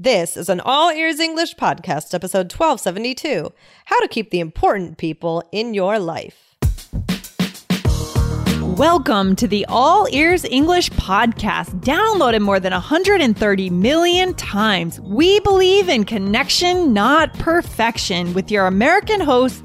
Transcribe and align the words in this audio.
This 0.00 0.36
is 0.36 0.48
an 0.48 0.60
All 0.60 0.92
Ears 0.92 1.18
English 1.18 1.56
podcast, 1.56 2.14
episode 2.14 2.52
1272 2.52 3.52
How 3.86 3.98
to 3.98 4.06
Keep 4.06 4.30
the 4.30 4.38
Important 4.38 4.96
People 4.96 5.42
in 5.50 5.74
Your 5.74 5.98
Life. 5.98 6.54
Welcome 8.62 9.34
to 9.34 9.48
the 9.48 9.66
All 9.68 10.06
Ears 10.12 10.44
English 10.44 10.90
podcast, 10.90 11.80
downloaded 11.80 12.42
more 12.42 12.60
than 12.60 12.72
130 12.72 13.70
million 13.70 14.34
times. 14.34 15.00
We 15.00 15.40
believe 15.40 15.88
in 15.88 16.04
connection, 16.04 16.92
not 16.92 17.32
perfection, 17.40 18.34
with 18.34 18.52
your 18.52 18.68
American 18.68 19.20
hosts. 19.20 19.64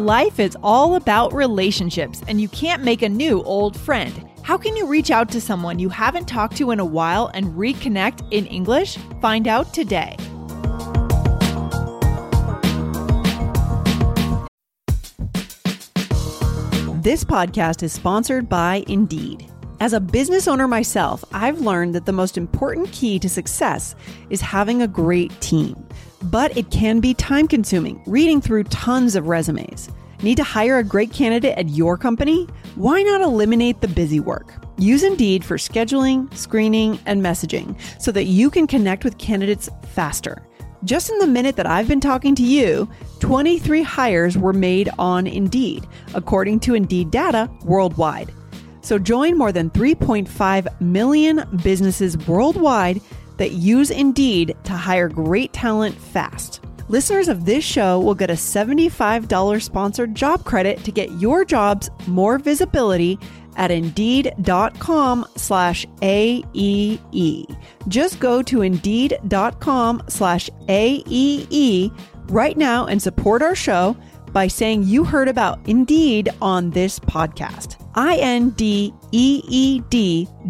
Life 0.00 0.40
is 0.40 0.56
all 0.62 0.94
about 0.94 1.34
relationships, 1.34 2.22
and 2.26 2.40
you 2.40 2.48
can't 2.48 2.82
make 2.82 3.02
a 3.02 3.08
new 3.08 3.42
old 3.42 3.78
friend. 3.78 4.26
How 4.42 4.56
can 4.56 4.74
you 4.74 4.86
reach 4.86 5.10
out 5.10 5.28
to 5.32 5.42
someone 5.42 5.78
you 5.78 5.90
haven't 5.90 6.26
talked 6.26 6.56
to 6.56 6.70
in 6.70 6.80
a 6.80 6.84
while 6.86 7.30
and 7.34 7.48
reconnect 7.48 8.26
in 8.30 8.46
English? 8.46 8.96
Find 9.20 9.46
out 9.46 9.74
today. 9.74 10.16
This 17.02 17.22
podcast 17.22 17.82
is 17.82 17.92
sponsored 17.92 18.48
by 18.48 18.82
Indeed. 18.88 19.52
As 19.80 19.92
a 19.92 20.00
business 20.00 20.48
owner 20.48 20.66
myself, 20.66 21.22
I've 21.30 21.60
learned 21.60 21.94
that 21.94 22.06
the 22.06 22.12
most 22.12 22.38
important 22.38 22.90
key 22.90 23.18
to 23.18 23.28
success 23.28 23.94
is 24.30 24.40
having 24.40 24.80
a 24.80 24.88
great 24.88 25.38
team. 25.42 25.86
But 26.24 26.56
it 26.56 26.70
can 26.70 27.00
be 27.00 27.14
time 27.14 27.48
consuming, 27.48 28.02
reading 28.06 28.40
through 28.40 28.64
tons 28.64 29.16
of 29.16 29.28
resumes. 29.28 29.88
Need 30.22 30.36
to 30.36 30.44
hire 30.44 30.78
a 30.78 30.84
great 30.84 31.12
candidate 31.12 31.56
at 31.56 31.70
your 31.70 31.96
company? 31.96 32.46
Why 32.74 33.02
not 33.02 33.22
eliminate 33.22 33.80
the 33.80 33.88
busy 33.88 34.20
work? 34.20 34.52
Use 34.76 35.02
Indeed 35.02 35.42
for 35.44 35.56
scheduling, 35.56 36.32
screening, 36.34 36.98
and 37.06 37.22
messaging 37.22 37.74
so 37.98 38.12
that 38.12 38.24
you 38.24 38.50
can 38.50 38.66
connect 38.66 39.02
with 39.02 39.16
candidates 39.16 39.70
faster. 39.92 40.46
Just 40.84 41.10
in 41.10 41.18
the 41.18 41.26
minute 41.26 41.56
that 41.56 41.66
I've 41.66 41.88
been 41.88 42.00
talking 42.00 42.34
to 42.34 42.42
you, 42.42 42.88
23 43.20 43.82
hires 43.82 44.36
were 44.36 44.52
made 44.52 44.90
on 44.98 45.26
Indeed, 45.26 45.86
according 46.14 46.60
to 46.60 46.74
Indeed 46.74 47.10
data 47.10 47.50
worldwide. 47.64 48.32
So 48.82 48.98
join 48.98 49.36
more 49.36 49.52
than 49.52 49.70
3.5 49.70 50.80
million 50.80 51.44
businesses 51.62 52.16
worldwide 52.26 53.00
that 53.40 53.52
use 53.52 53.90
Indeed 53.90 54.54
to 54.64 54.74
hire 54.74 55.08
great 55.08 55.54
talent 55.54 55.98
fast. 55.98 56.60
Listeners 56.88 57.28
of 57.28 57.46
this 57.46 57.64
show 57.64 57.98
will 57.98 58.14
get 58.14 58.28
a 58.28 58.34
$75 58.34 59.62
sponsored 59.62 60.14
job 60.14 60.44
credit 60.44 60.84
to 60.84 60.92
get 60.92 61.10
your 61.12 61.46
jobs 61.46 61.88
more 62.06 62.36
visibility 62.36 63.18
at 63.56 63.70
indeed.com 63.70 65.24
slash 65.36 65.86
AEE. 66.02 67.56
Just 67.88 68.20
go 68.20 68.42
to 68.42 68.60
indeed.com 68.60 70.02
slash 70.08 70.50
AEE 70.68 71.98
right 72.28 72.58
now 72.58 72.86
and 72.86 73.00
support 73.00 73.40
our 73.40 73.54
show 73.54 73.96
by 74.32 74.48
saying 74.48 74.82
you 74.82 75.02
heard 75.02 75.28
about 75.28 75.66
Indeed 75.66 76.28
on 76.42 76.70
this 76.70 76.98
podcast. 76.98 77.79
I-N-D-E-E-D 77.94 78.98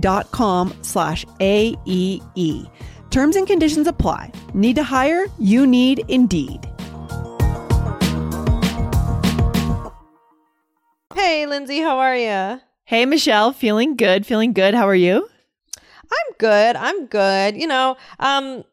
dot 0.00 0.30
com 0.30 0.74
slash 0.82 1.24
A-E-E. 1.40 2.64
Terms 3.10 3.36
and 3.36 3.46
conditions 3.46 3.86
apply. 3.86 4.32
Need 4.54 4.76
to 4.76 4.82
hire? 4.82 5.26
You 5.38 5.66
need 5.66 6.04
Indeed. 6.08 6.66
Hey, 11.14 11.46
Lindsay, 11.46 11.80
how 11.80 11.98
are 11.98 12.16
you? 12.16 12.60
Hey, 12.84 13.06
Michelle, 13.06 13.52
feeling 13.52 13.96
good, 13.96 14.26
feeling 14.26 14.52
good. 14.52 14.74
How 14.74 14.88
are 14.88 14.94
you? 14.94 15.28
I'm 15.78 16.34
good. 16.38 16.76
I'm 16.76 17.06
good. 17.06 17.56
You 17.56 17.66
know, 17.66 17.96
um, 18.18 18.64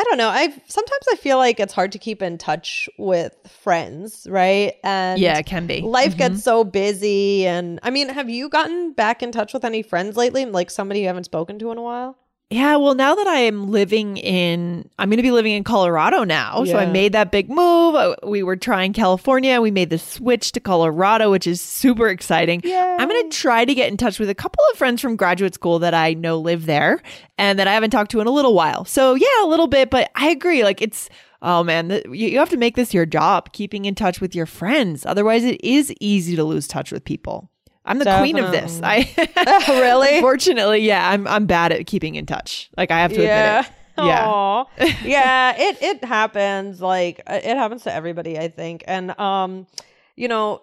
I 0.00 0.04
don't 0.04 0.16
know. 0.16 0.30
I 0.30 0.48
sometimes 0.66 1.04
I 1.12 1.16
feel 1.16 1.36
like 1.36 1.60
it's 1.60 1.74
hard 1.74 1.92
to 1.92 1.98
keep 1.98 2.22
in 2.22 2.38
touch 2.38 2.88
with 2.96 3.36
friends, 3.46 4.26
right? 4.30 4.72
And 4.82 5.20
yeah, 5.20 5.36
it 5.36 5.44
can 5.44 5.66
be. 5.66 5.82
Life 5.82 6.12
mm-hmm. 6.12 6.18
gets 6.18 6.42
so 6.42 6.64
busy, 6.64 7.46
and 7.46 7.78
I 7.82 7.90
mean, 7.90 8.08
have 8.08 8.30
you 8.30 8.48
gotten 8.48 8.94
back 8.94 9.22
in 9.22 9.30
touch 9.30 9.52
with 9.52 9.62
any 9.62 9.82
friends 9.82 10.16
lately? 10.16 10.46
Like 10.46 10.70
somebody 10.70 11.00
you 11.00 11.06
haven't 11.08 11.24
spoken 11.24 11.58
to 11.58 11.70
in 11.70 11.76
a 11.76 11.82
while? 11.82 12.16
Yeah, 12.52 12.76
well, 12.76 12.96
now 12.96 13.14
that 13.14 13.28
I 13.28 13.38
am 13.38 13.68
living 13.68 14.16
in, 14.16 14.90
I'm 14.98 15.08
going 15.08 15.18
to 15.18 15.22
be 15.22 15.30
living 15.30 15.52
in 15.52 15.62
Colorado 15.62 16.24
now. 16.24 16.64
Yeah. 16.64 16.72
So 16.72 16.78
I 16.78 16.86
made 16.86 17.12
that 17.12 17.30
big 17.30 17.48
move. 17.48 17.94
Uh, 17.94 18.16
we 18.24 18.42
were 18.42 18.56
trying 18.56 18.92
California. 18.92 19.60
We 19.60 19.70
made 19.70 19.88
the 19.90 19.98
switch 19.98 20.50
to 20.52 20.60
Colorado, 20.60 21.30
which 21.30 21.46
is 21.46 21.60
super 21.60 22.08
exciting. 22.08 22.60
Yay. 22.64 22.96
I'm 22.98 23.08
going 23.08 23.30
to 23.30 23.36
try 23.36 23.64
to 23.64 23.72
get 23.72 23.88
in 23.88 23.96
touch 23.96 24.18
with 24.18 24.28
a 24.28 24.34
couple 24.34 24.64
of 24.72 24.78
friends 24.78 25.00
from 25.00 25.14
graduate 25.14 25.54
school 25.54 25.78
that 25.78 25.94
I 25.94 26.14
know 26.14 26.40
live 26.40 26.66
there 26.66 27.00
and 27.38 27.56
that 27.60 27.68
I 27.68 27.72
haven't 27.72 27.90
talked 27.90 28.10
to 28.10 28.20
in 28.20 28.26
a 28.26 28.32
little 28.32 28.54
while. 28.54 28.84
So 28.84 29.14
yeah, 29.14 29.44
a 29.44 29.46
little 29.46 29.68
bit, 29.68 29.88
but 29.88 30.10
I 30.16 30.30
agree. 30.30 30.64
Like 30.64 30.82
it's, 30.82 31.08
oh 31.42 31.62
man, 31.62 32.02
you 32.12 32.36
have 32.40 32.50
to 32.50 32.56
make 32.56 32.74
this 32.74 32.92
your 32.92 33.06
job, 33.06 33.52
keeping 33.52 33.84
in 33.84 33.94
touch 33.94 34.20
with 34.20 34.34
your 34.34 34.46
friends. 34.46 35.06
Otherwise, 35.06 35.44
it 35.44 35.62
is 35.64 35.94
easy 36.00 36.34
to 36.34 36.42
lose 36.42 36.66
touch 36.66 36.90
with 36.90 37.04
people. 37.04 37.48
I'm 37.84 37.98
the 37.98 38.16
queen 38.18 38.38
of 38.38 38.50
this. 38.50 38.80
I 38.82 39.10
really, 39.68 40.16
unfortunately, 40.16 40.80
yeah, 40.80 41.08
I'm 41.10 41.26
I'm 41.26 41.46
bad 41.46 41.72
at 41.72 41.86
keeping 41.86 42.14
in 42.14 42.26
touch. 42.26 42.70
Like 42.76 42.90
I 42.90 43.00
have 43.00 43.12
to 43.12 43.22
yeah. 43.22 43.60
admit 43.60 43.66
it. 43.66 43.76
Yeah, 43.98 44.64
yeah, 45.04 45.54
it 45.56 45.82
it 45.82 46.04
happens. 46.04 46.80
Like 46.80 47.22
uh, 47.26 47.40
it 47.42 47.56
happens 47.56 47.82
to 47.84 47.92
everybody, 47.92 48.38
I 48.38 48.48
think. 48.48 48.84
And 48.86 49.18
um, 49.18 49.66
you 50.16 50.28
know, 50.28 50.62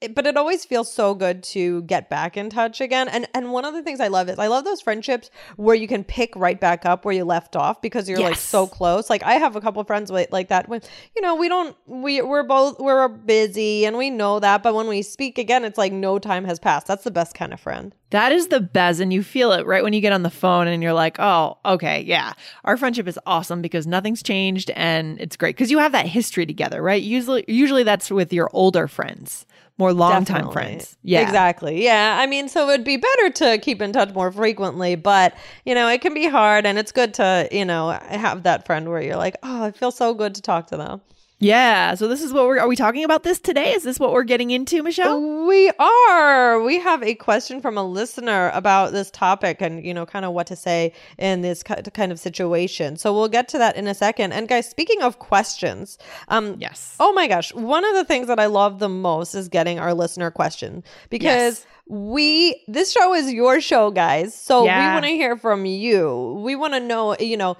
it, 0.00 0.14
but 0.14 0.26
it 0.26 0.36
always 0.36 0.64
feels 0.64 0.92
so 0.92 1.14
good 1.14 1.42
to 1.42 1.82
get 1.82 2.08
back 2.08 2.36
in 2.36 2.50
touch 2.50 2.80
again. 2.80 3.08
And 3.08 3.26
and 3.34 3.52
one 3.52 3.64
of 3.64 3.74
the 3.74 3.82
things 3.82 4.00
I 4.00 4.08
love 4.08 4.28
is 4.28 4.38
I 4.38 4.46
love 4.46 4.64
those 4.64 4.80
friendships 4.80 5.30
where 5.56 5.74
you 5.74 5.88
can 5.88 6.04
pick 6.04 6.34
right 6.36 6.58
back 6.58 6.86
up 6.86 7.04
where 7.04 7.14
you 7.14 7.24
left 7.24 7.56
off 7.56 7.82
because 7.82 8.08
you're 8.08 8.18
yes. 8.18 8.30
like 8.30 8.36
so 8.36 8.66
close. 8.66 9.10
Like 9.10 9.22
I 9.22 9.34
have 9.34 9.56
a 9.56 9.60
couple 9.60 9.80
of 9.80 9.86
friends 9.86 10.12
with, 10.12 10.30
like 10.30 10.48
that 10.48 10.68
when 10.68 10.82
you 11.16 11.22
know 11.22 11.34
we 11.34 11.48
don't 11.48 11.76
we 11.86 12.22
we're 12.22 12.44
both 12.44 12.78
we're 12.78 13.08
busy 13.08 13.86
and 13.86 13.96
we 13.96 14.10
know 14.10 14.38
that, 14.40 14.62
but 14.62 14.74
when 14.74 14.86
we 14.86 15.02
speak 15.02 15.38
again, 15.38 15.64
it's 15.64 15.78
like 15.78 15.92
no 15.92 16.18
time 16.18 16.44
has 16.44 16.58
passed. 16.58 16.86
That's 16.86 17.04
the 17.04 17.10
best 17.10 17.34
kind 17.34 17.52
of 17.52 17.60
friend. 17.60 17.94
That 18.10 18.32
is 18.32 18.48
the 18.48 18.60
best. 18.60 19.00
And 19.00 19.12
you 19.12 19.22
feel 19.22 19.52
it 19.52 19.66
right 19.66 19.82
when 19.82 19.92
you 19.92 20.00
get 20.00 20.12
on 20.12 20.22
the 20.22 20.30
phone 20.30 20.66
and 20.66 20.82
you're 20.82 20.92
like, 20.92 21.18
oh, 21.18 21.58
okay, 21.64 22.02
yeah. 22.02 22.32
Our 22.64 22.76
friendship 22.76 23.06
is 23.06 23.18
awesome 23.26 23.62
because 23.62 23.86
nothing's 23.86 24.22
changed 24.22 24.70
and 24.70 25.20
it's 25.20 25.36
great 25.36 25.56
because 25.56 25.70
you 25.70 25.78
have 25.78 25.92
that 25.92 26.06
history 26.06 26.46
together, 26.46 26.82
right? 26.82 27.02
Usually, 27.02 27.44
usually 27.48 27.82
that's 27.82 28.10
with 28.10 28.32
your 28.32 28.50
older 28.52 28.88
friends 28.88 29.46
more 29.78 29.92
long 29.92 30.24
time 30.24 30.50
friends. 30.50 30.96
Yeah. 31.02 31.22
Exactly. 31.22 31.84
Yeah. 31.84 32.18
I 32.20 32.26
mean, 32.26 32.48
so 32.48 32.64
it 32.64 32.66
would 32.66 32.84
be 32.84 32.96
better 32.96 33.30
to 33.30 33.58
keep 33.58 33.80
in 33.80 33.92
touch 33.92 34.12
more 34.12 34.32
frequently, 34.32 34.96
but 34.96 35.34
you 35.64 35.74
know, 35.74 35.88
it 35.88 36.00
can 36.00 36.14
be 36.14 36.26
hard 36.26 36.66
and 36.66 36.78
it's 36.78 36.92
good 36.92 37.14
to, 37.14 37.48
you 37.52 37.64
know, 37.64 37.90
have 37.90 38.42
that 38.42 38.66
friend 38.66 38.88
where 38.88 39.00
you're 39.00 39.16
like, 39.16 39.36
oh, 39.42 39.66
it 39.66 39.76
feels 39.76 39.96
so 39.96 40.14
good 40.14 40.34
to 40.34 40.42
talk 40.42 40.66
to 40.68 40.76
them. 40.76 41.00
Yeah. 41.40 41.94
So 41.94 42.08
this 42.08 42.22
is 42.22 42.32
what 42.32 42.46
we're 42.46 42.58
are 42.58 42.66
we 42.66 42.74
talking 42.74 43.04
about 43.04 43.22
this 43.22 43.38
today? 43.38 43.72
Is 43.72 43.84
this 43.84 44.00
what 44.00 44.12
we're 44.12 44.24
getting 44.24 44.50
into, 44.50 44.82
Michelle? 44.82 45.46
We 45.46 45.70
are. 45.78 46.60
We 46.60 46.80
have 46.80 47.02
a 47.02 47.14
question 47.14 47.60
from 47.60 47.78
a 47.78 47.84
listener 47.84 48.50
about 48.54 48.92
this 48.92 49.10
topic 49.10 49.60
and 49.60 49.84
you 49.84 49.94
know 49.94 50.04
kind 50.04 50.24
of 50.24 50.32
what 50.32 50.48
to 50.48 50.56
say 50.56 50.92
in 51.16 51.42
this 51.42 51.62
kind 51.62 52.10
of 52.10 52.18
situation. 52.18 52.96
So 52.96 53.14
we'll 53.14 53.28
get 53.28 53.48
to 53.48 53.58
that 53.58 53.76
in 53.76 53.86
a 53.86 53.94
second. 53.94 54.32
And 54.32 54.48
guys, 54.48 54.68
speaking 54.68 55.02
of 55.02 55.20
questions, 55.20 55.96
um 56.26 56.56
yes. 56.58 56.96
Oh 56.98 57.12
my 57.12 57.28
gosh, 57.28 57.54
one 57.54 57.84
of 57.84 57.94
the 57.94 58.04
things 58.04 58.26
that 58.26 58.40
I 58.40 58.46
love 58.46 58.80
the 58.80 58.88
most 58.88 59.34
is 59.34 59.48
getting 59.48 59.78
our 59.78 59.94
listener 59.94 60.30
question 60.30 60.82
because 61.10 61.24
yes 61.60 61.66
we 61.90 62.62
this 62.68 62.92
show 62.92 63.14
is 63.14 63.32
your 63.32 63.62
show 63.62 63.90
guys 63.90 64.34
so 64.34 64.66
yeah. 64.66 64.90
we 64.90 64.92
want 64.92 65.06
to 65.06 65.10
hear 65.10 65.38
from 65.38 65.64
you 65.64 66.38
we 66.44 66.54
want 66.54 66.74
to 66.74 66.80
know 66.80 67.16
you 67.18 67.34
know 67.34 67.56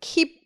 keep 0.00 0.39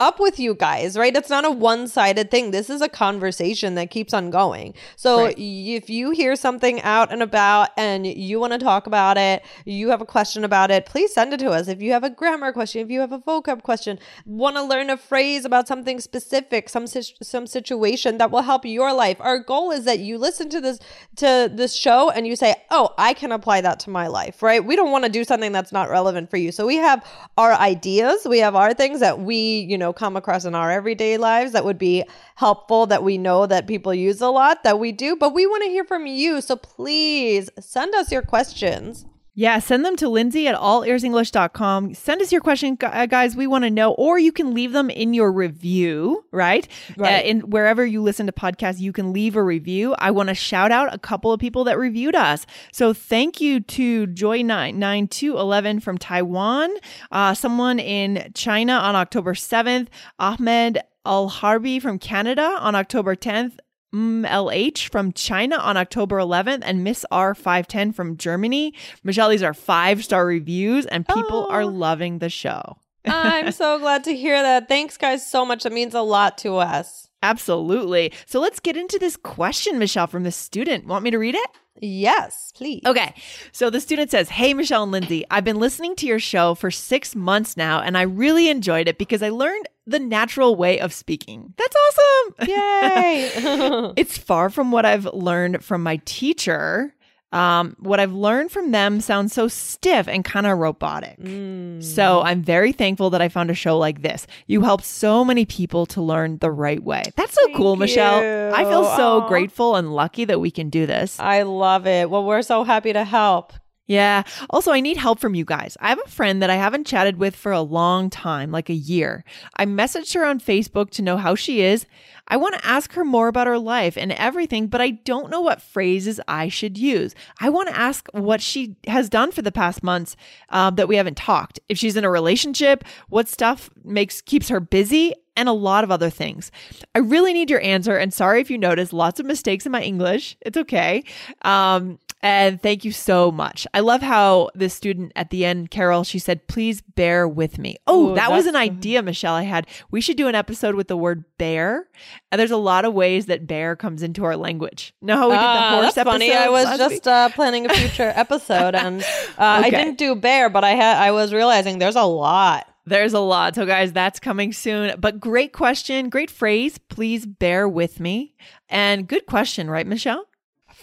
up 0.00 0.20
with 0.20 0.38
you 0.38 0.54
guys, 0.54 0.96
right? 0.96 1.14
It's 1.16 1.28
not 1.28 1.44
a 1.44 1.50
one 1.50 1.88
sided 1.88 2.30
thing. 2.30 2.52
This 2.52 2.70
is 2.70 2.80
a 2.80 2.88
conversation 2.88 3.74
that 3.74 3.90
keeps 3.90 4.14
on 4.14 4.30
going. 4.30 4.74
So 4.96 5.24
right. 5.24 5.34
if 5.36 5.90
you 5.90 6.10
hear 6.10 6.36
something 6.36 6.80
out 6.82 7.12
and 7.12 7.22
about 7.22 7.70
and 7.76 8.06
you 8.06 8.38
want 8.38 8.52
to 8.52 8.58
talk 8.58 8.86
about 8.86 9.18
it, 9.18 9.42
you 9.64 9.90
have 9.90 10.00
a 10.00 10.06
question 10.06 10.44
about 10.44 10.70
it, 10.70 10.86
please 10.86 11.12
send 11.12 11.32
it 11.32 11.40
to 11.40 11.50
us. 11.50 11.66
If 11.66 11.82
you 11.82 11.92
have 11.92 12.04
a 12.04 12.10
grammar 12.10 12.52
question, 12.52 12.82
if 12.82 12.90
you 12.90 13.00
have 13.00 13.12
a 13.12 13.18
vocab 13.18 13.62
question, 13.62 13.98
want 14.24 14.56
to 14.56 14.62
learn 14.62 14.88
a 14.88 14.96
phrase 14.96 15.44
about 15.44 15.66
something 15.66 16.00
specific, 16.00 16.68
some 16.68 16.86
some 16.86 17.46
situation 17.46 18.18
that 18.18 18.30
will 18.30 18.42
help 18.42 18.64
your 18.64 18.92
life. 18.92 19.16
Our 19.20 19.38
goal 19.38 19.72
is 19.72 19.84
that 19.84 19.98
you 19.98 20.16
listen 20.16 20.48
to 20.50 20.60
this 20.60 20.78
to 21.16 21.50
this 21.52 21.74
show 21.74 22.10
and 22.10 22.26
you 22.26 22.36
say, 22.36 22.54
"Oh, 22.70 22.94
I 22.98 23.14
can 23.14 23.32
apply 23.32 23.62
that 23.62 23.80
to 23.80 23.90
my 23.90 24.06
life." 24.06 24.42
Right? 24.42 24.64
We 24.64 24.76
don't 24.76 24.92
want 24.92 25.04
to 25.04 25.10
do 25.10 25.24
something 25.24 25.50
that's 25.50 25.72
not 25.72 25.90
relevant 25.90 26.30
for 26.30 26.36
you. 26.36 26.52
So 26.52 26.66
we 26.66 26.76
have 26.76 27.04
our 27.36 27.52
ideas, 27.54 28.26
we 28.28 28.38
have 28.38 28.54
our 28.54 28.74
things 28.74 29.00
that 29.00 29.20
we, 29.20 29.60
you 29.60 29.76
know, 29.76 29.87
know, 29.88 29.92
come 29.92 30.16
across 30.16 30.44
in 30.44 30.54
our 30.54 30.70
everyday 30.70 31.16
lives 31.16 31.52
that 31.52 31.64
would 31.64 31.78
be 31.78 32.04
helpful 32.36 32.86
that 32.86 33.02
we 33.02 33.18
know 33.18 33.46
that 33.46 33.66
people 33.66 33.94
use 33.94 34.20
a 34.20 34.28
lot 34.28 34.62
that 34.64 34.78
we 34.78 34.92
do, 34.92 35.16
but 35.16 35.34
we 35.34 35.46
want 35.46 35.64
to 35.64 35.70
hear 35.70 35.84
from 35.84 36.06
you. 36.06 36.40
So 36.40 36.56
please 36.56 37.50
send 37.58 37.94
us 37.94 38.12
your 38.12 38.22
questions. 38.22 39.06
Yeah, 39.38 39.60
send 39.60 39.84
them 39.84 39.94
to 39.98 40.08
Lindsay 40.08 40.48
at 40.48 40.56
allearsenglish.com. 40.56 41.94
Send 41.94 42.20
us 42.20 42.32
your 42.32 42.40
question, 42.40 42.76
uh, 42.82 43.06
guys. 43.06 43.36
We 43.36 43.46
want 43.46 43.62
to 43.62 43.70
know, 43.70 43.92
or 43.92 44.18
you 44.18 44.32
can 44.32 44.52
leave 44.52 44.72
them 44.72 44.90
in 44.90 45.14
your 45.14 45.30
review, 45.30 46.24
right? 46.32 46.66
Right. 46.96 47.24
Uh, 47.24 47.24
in 47.24 47.40
wherever 47.42 47.86
you 47.86 48.02
listen 48.02 48.26
to 48.26 48.32
podcasts, 48.32 48.80
you 48.80 48.92
can 48.92 49.12
leave 49.12 49.36
a 49.36 49.42
review. 49.44 49.94
I 49.96 50.10
want 50.10 50.28
to 50.28 50.34
shout 50.34 50.72
out 50.72 50.92
a 50.92 50.98
couple 50.98 51.32
of 51.32 51.38
people 51.38 51.62
that 51.64 51.78
reviewed 51.78 52.16
us. 52.16 52.46
So 52.72 52.92
thank 52.92 53.40
you 53.40 53.60
to 53.60 54.08
Joy99211 54.08 55.84
from 55.84 55.98
Taiwan, 55.98 56.70
uh, 57.12 57.32
someone 57.32 57.78
in 57.78 58.32
China 58.34 58.72
on 58.72 58.96
October 58.96 59.34
7th, 59.34 59.86
Ahmed 60.18 60.80
Al 61.06 61.30
Harbi 61.30 61.80
from 61.80 62.00
Canada 62.00 62.56
on 62.58 62.74
October 62.74 63.14
10th, 63.14 63.58
MLH 63.94 64.88
from 64.88 65.12
China 65.12 65.56
on 65.56 65.76
October 65.76 66.18
11th 66.18 66.62
and 66.62 66.84
Miss 66.84 67.04
R510 67.10 67.94
from 67.94 68.16
Germany. 68.16 68.74
Michelle, 69.02 69.30
these 69.30 69.42
are 69.42 69.54
five 69.54 70.04
star 70.04 70.26
reviews 70.26 70.86
and 70.86 71.06
people 71.06 71.46
oh. 71.48 71.52
are 71.52 71.64
loving 71.64 72.18
the 72.18 72.28
show. 72.28 72.76
I'm 73.06 73.52
so 73.52 73.78
glad 73.80 74.04
to 74.04 74.14
hear 74.14 74.40
that. 74.42 74.68
Thanks, 74.68 74.96
guys, 74.96 75.28
so 75.28 75.44
much. 75.44 75.62
That 75.62 75.72
means 75.72 75.94
a 75.94 76.02
lot 76.02 76.38
to 76.38 76.56
us. 76.56 77.07
Absolutely. 77.22 78.12
So 78.26 78.40
let's 78.40 78.60
get 78.60 78.76
into 78.76 78.98
this 78.98 79.16
question, 79.16 79.78
Michelle, 79.78 80.06
from 80.06 80.22
the 80.22 80.32
student. 80.32 80.86
Want 80.86 81.04
me 81.04 81.10
to 81.10 81.18
read 81.18 81.34
it? 81.34 81.48
Yes, 81.80 82.52
please. 82.54 82.82
Okay. 82.84 83.14
So 83.52 83.70
the 83.70 83.80
student 83.80 84.10
says, 84.10 84.28
Hey, 84.28 84.54
Michelle 84.54 84.82
and 84.82 84.92
Lindsay, 84.92 85.24
I've 85.30 85.44
been 85.44 85.58
listening 85.60 85.94
to 85.96 86.06
your 86.06 86.18
show 86.18 86.54
for 86.54 86.70
six 86.70 87.14
months 87.14 87.56
now, 87.56 87.80
and 87.80 87.96
I 87.96 88.02
really 88.02 88.48
enjoyed 88.48 88.88
it 88.88 88.98
because 88.98 89.22
I 89.22 89.28
learned 89.30 89.68
the 89.86 89.98
natural 89.98 90.56
way 90.56 90.80
of 90.80 90.92
speaking. 90.92 91.54
That's 91.56 91.76
awesome. 91.76 92.34
Yay. 92.48 93.92
it's 93.96 94.18
far 94.18 94.50
from 94.50 94.70
what 94.70 94.84
I've 94.84 95.06
learned 95.06 95.64
from 95.64 95.82
my 95.82 96.00
teacher. 96.04 96.94
Um, 97.30 97.76
what 97.78 98.00
I've 98.00 98.12
learned 98.12 98.50
from 98.50 98.70
them 98.70 99.00
sounds 99.00 99.34
so 99.34 99.48
stiff 99.48 100.08
and 100.08 100.24
kind 100.24 100.46
of 100.46 100.58
robotic. 100.58 101.18
Mm. 101.20 101.82
So 101.82 102.22
I'm 102.22 102.42
very 102.42 102.72
thankful 102.72 103.10
that 103.10 103.20
I 103.20 103.28
found 103.28 103.50
a 103.50 103.54
show 103.54 103.76
like 103.76 104.00
this. 104.02 104.26
You 104.46 104.62
help 104.62 104.82
so 104.82 105.24
many 105.24 105.44
people 105.44 105.84
to 105.86 106.00
learn 106.00 106.38
the 106.38 106.50
right 106.50 106.82
way. 106.82 107.02
That's 107.16 107.34
so 107.34 107.44
Thank 107.44 107.56
cool, 107.56 107.74
you. 107.74 107.80
Michelle. 107.80 108.54
I 108.54 108.64
feel 108.64 108.84
so 108.96 109.20
Aww. 109.20 109.28
grateful 109.28 109.76
and 109.76 109.94
lucky 109.94 110.24
that 110.24 110.40
we 110.40 110.50
can 110.50 110.70
do 110.70 110.86
this. 110.86 111.20
I 111.20 111.42
love 111.42 111.86
it. 111.86 112.08
Well, 112.08 112.24
we're 112.24 112.42
so 112.42 112.64
happy 112.64 112.92
to 112.92 113.04
help. 113.04 113.52
Yeah. 113.88 114.24
Also, 114.50 114.70
I 114.70 114.80
need 114.80 114.98
help 114.98 115.18
from 115.18 115.34
you 115.34 115.46
guys. 115.46 115.76
I 115.80 115.88
have 115.88 116.00
a 116.04 116.10
friend 116.10 116.42
that 116.42 116.50
I 116.50 116.56
haven't 116.56 116.86
chatted 116.86 117.16
with 117.16 117.34
for 117.34 117.52
a 117.52 117.62
long 117.62 118.10
time, 118.10 118.52
like 118.52 118.68
a 118.68 118.74
year. 118.74 119.24
I 119.56 119.64
messaged 119.64 120.12
her 120.14 120.26
on 120.26 120.40
Facebook 120.40 120.90
to 120.90 121.02
know 121.02 121.16
how 121.16 121.34
she 121.34 121.62
is. 121.62 121.86
I 122.28 122.36
want 122.36 122.54
to 122.54 122.66
ask 122.66 122.92
her 122.92 123.04
more 123.04 123.28
about 123.28 123.46
her 123.46 123.58
life 123.58 123.96
and 123.96 124.12
everything, 124.12 124.66
but 124.66 124.82
I 124.82 124.90
don't 124.90 125.30
know 125.30 125.40
what 125.40 125.62
phrases 125.62 126.20
I 126.28 126.50
should 126.50 126.76
use. 126.76 127.14
I 127.40 127.48
want 127.48 127.70
to 127.70 127.76
ask 127.76 128.06
what 128.12 128.42
she 128.42 128.76
has 128.86 129.08
done 129.08 129.32
for 129.32 129.40
the 129.40 129.50
past 129.50 129.82
months 129.82 130.16
uh, 130.50 130.68
that 130.72 130.86
we 130.86 130.96
haven't 130.96 131.16
talked. 131.16 131.58
If 131.70 131.78
she's 131.78 131.96
in 131.96 132.04
a 132.04 132.10
relationship, 132.10 132.84
what 133.08 133.26
stuff 133.26 133.70
makes 133.84 134.20
keeps 134.20 134.50
her 134.50 134.60
busy, 134.60 135.14
and 135.38 135.48
a 135.48 135.52
lot 135.52 135.84
of 135.84 135.90
other 135.92 136.10
things. 136.10 136.50
I 136.96 136.98
really 136.98 137.32
need 137.32 137.48
your 137.48 137.60
answer. 137.60 137.96
And 137.96 138.12
sorry 138.12 138.40
if 138.40 138.50
you 138.50 138.58
notice 138.58 138.92
lots 138.92 139.20
of 139.20 139.24
mistakes 139.24 139.64
in 139.64 139.72
my 139.72 139.80
English. 139.80 140.36
It's 140.40 140.58
okay. 140.58 141.04
Um, 141.42 142.00
and 142.20 142.60
thank 142.60 142.84
you 142.84 142.90
so 142.90 143.30
much. 143.30 143.66
I 143.72 143.80
love 143.80 144.02
how 144.02 144.50
the 144.54 144.68
student 144.68 145.12
at 145.14 145.30
the 145.30 145.44
end, 145.44 145.70
Carol, 145.70 146.02
she 146.02 146.18
said, 146.18 146.48
please 146.48 146.80
bear 146.80 147.28
with 147.28 147.58
me. 147.58 147.76
Oh, 147.86 148.10
Ooh, 148.10 148.14
that 148.16 148.30
was 148.30 148.46
an 148.46 148.56
idea, 148.56 149.02
Michelle, 149.02 149.34
I 149.34 149.44
had. 149.44 149.66
We 149.90 150.00
should 150.00 150.16
do 150.16 150.26
an 150.26 150.34
episode 150.34 150.74
with 150.74 150.88
the 150.88 150.96
word 150.96 151.24
bear. 151.38 151.88
And 152.32 152.40
there's 152.40 152.50
a 152.50 152.56
lot 152.56 152.84
of 152.84 152.92
ways 152.92 153.26
that 153.26 153.46
bear 153.46 153.76
comes 153.76 154.02
into 154.02 154.24
our 154.24 154.36
language. 154.36 154.94
No, 155.00 155.16
how 155.16 155.28
we 155.28 155.34
did 155.34 155.40
the 155.40 155.46
ah, 155.46 155.70
horse 155.74 155.94
that's 155.94 155.98
episode? 155.98 156.12
funny. 156.12 156.32
I 156.32 156.48
was 156.48 156.76
just 156.76 157.06
uh, 157.06 157.28
planning 157.30 157.66
a 157.66 157.68
future 157.68 158.12
episode 158.14 158.74
and 158.74 159.02
uh, 159.38 159.62
okay. 159.64 159.66
I 159.66 159.70
didn't 159.70 159.98
do 159.98 160.14
bear, 160.16 160.50
but 160.50 160.64
I 160.64 160.70
had 160.70 160.96
I 160.98 161.12
was 161.12 161.32
realizing 161.32 161.78
there's 161.78 161.96
a 161.96 162.02
lot. 162.02 162.66
There's 162.84 163.12
a 163.12 163.20
lot. 163.20 163.54
So, 163.54 163.66
guys, 163.66 163.92
that's 163.92 164.18
coming 164.18 164.52
soon. 164.52 164.98
But 164.98 165.20
great 165.20 165.52
question, 165.52 166.08
great 166.08 166.30
phrase. 166.30 166.78
Please 166.78 167.26
bear 167.26 167.68
with 167.68 168.00
me. 168.00 168.34
And 168.70 169.06
good 169.06 169.26
question, 169.26 169.68
right, 169.68 169.86
Michelle? 169.86 170.27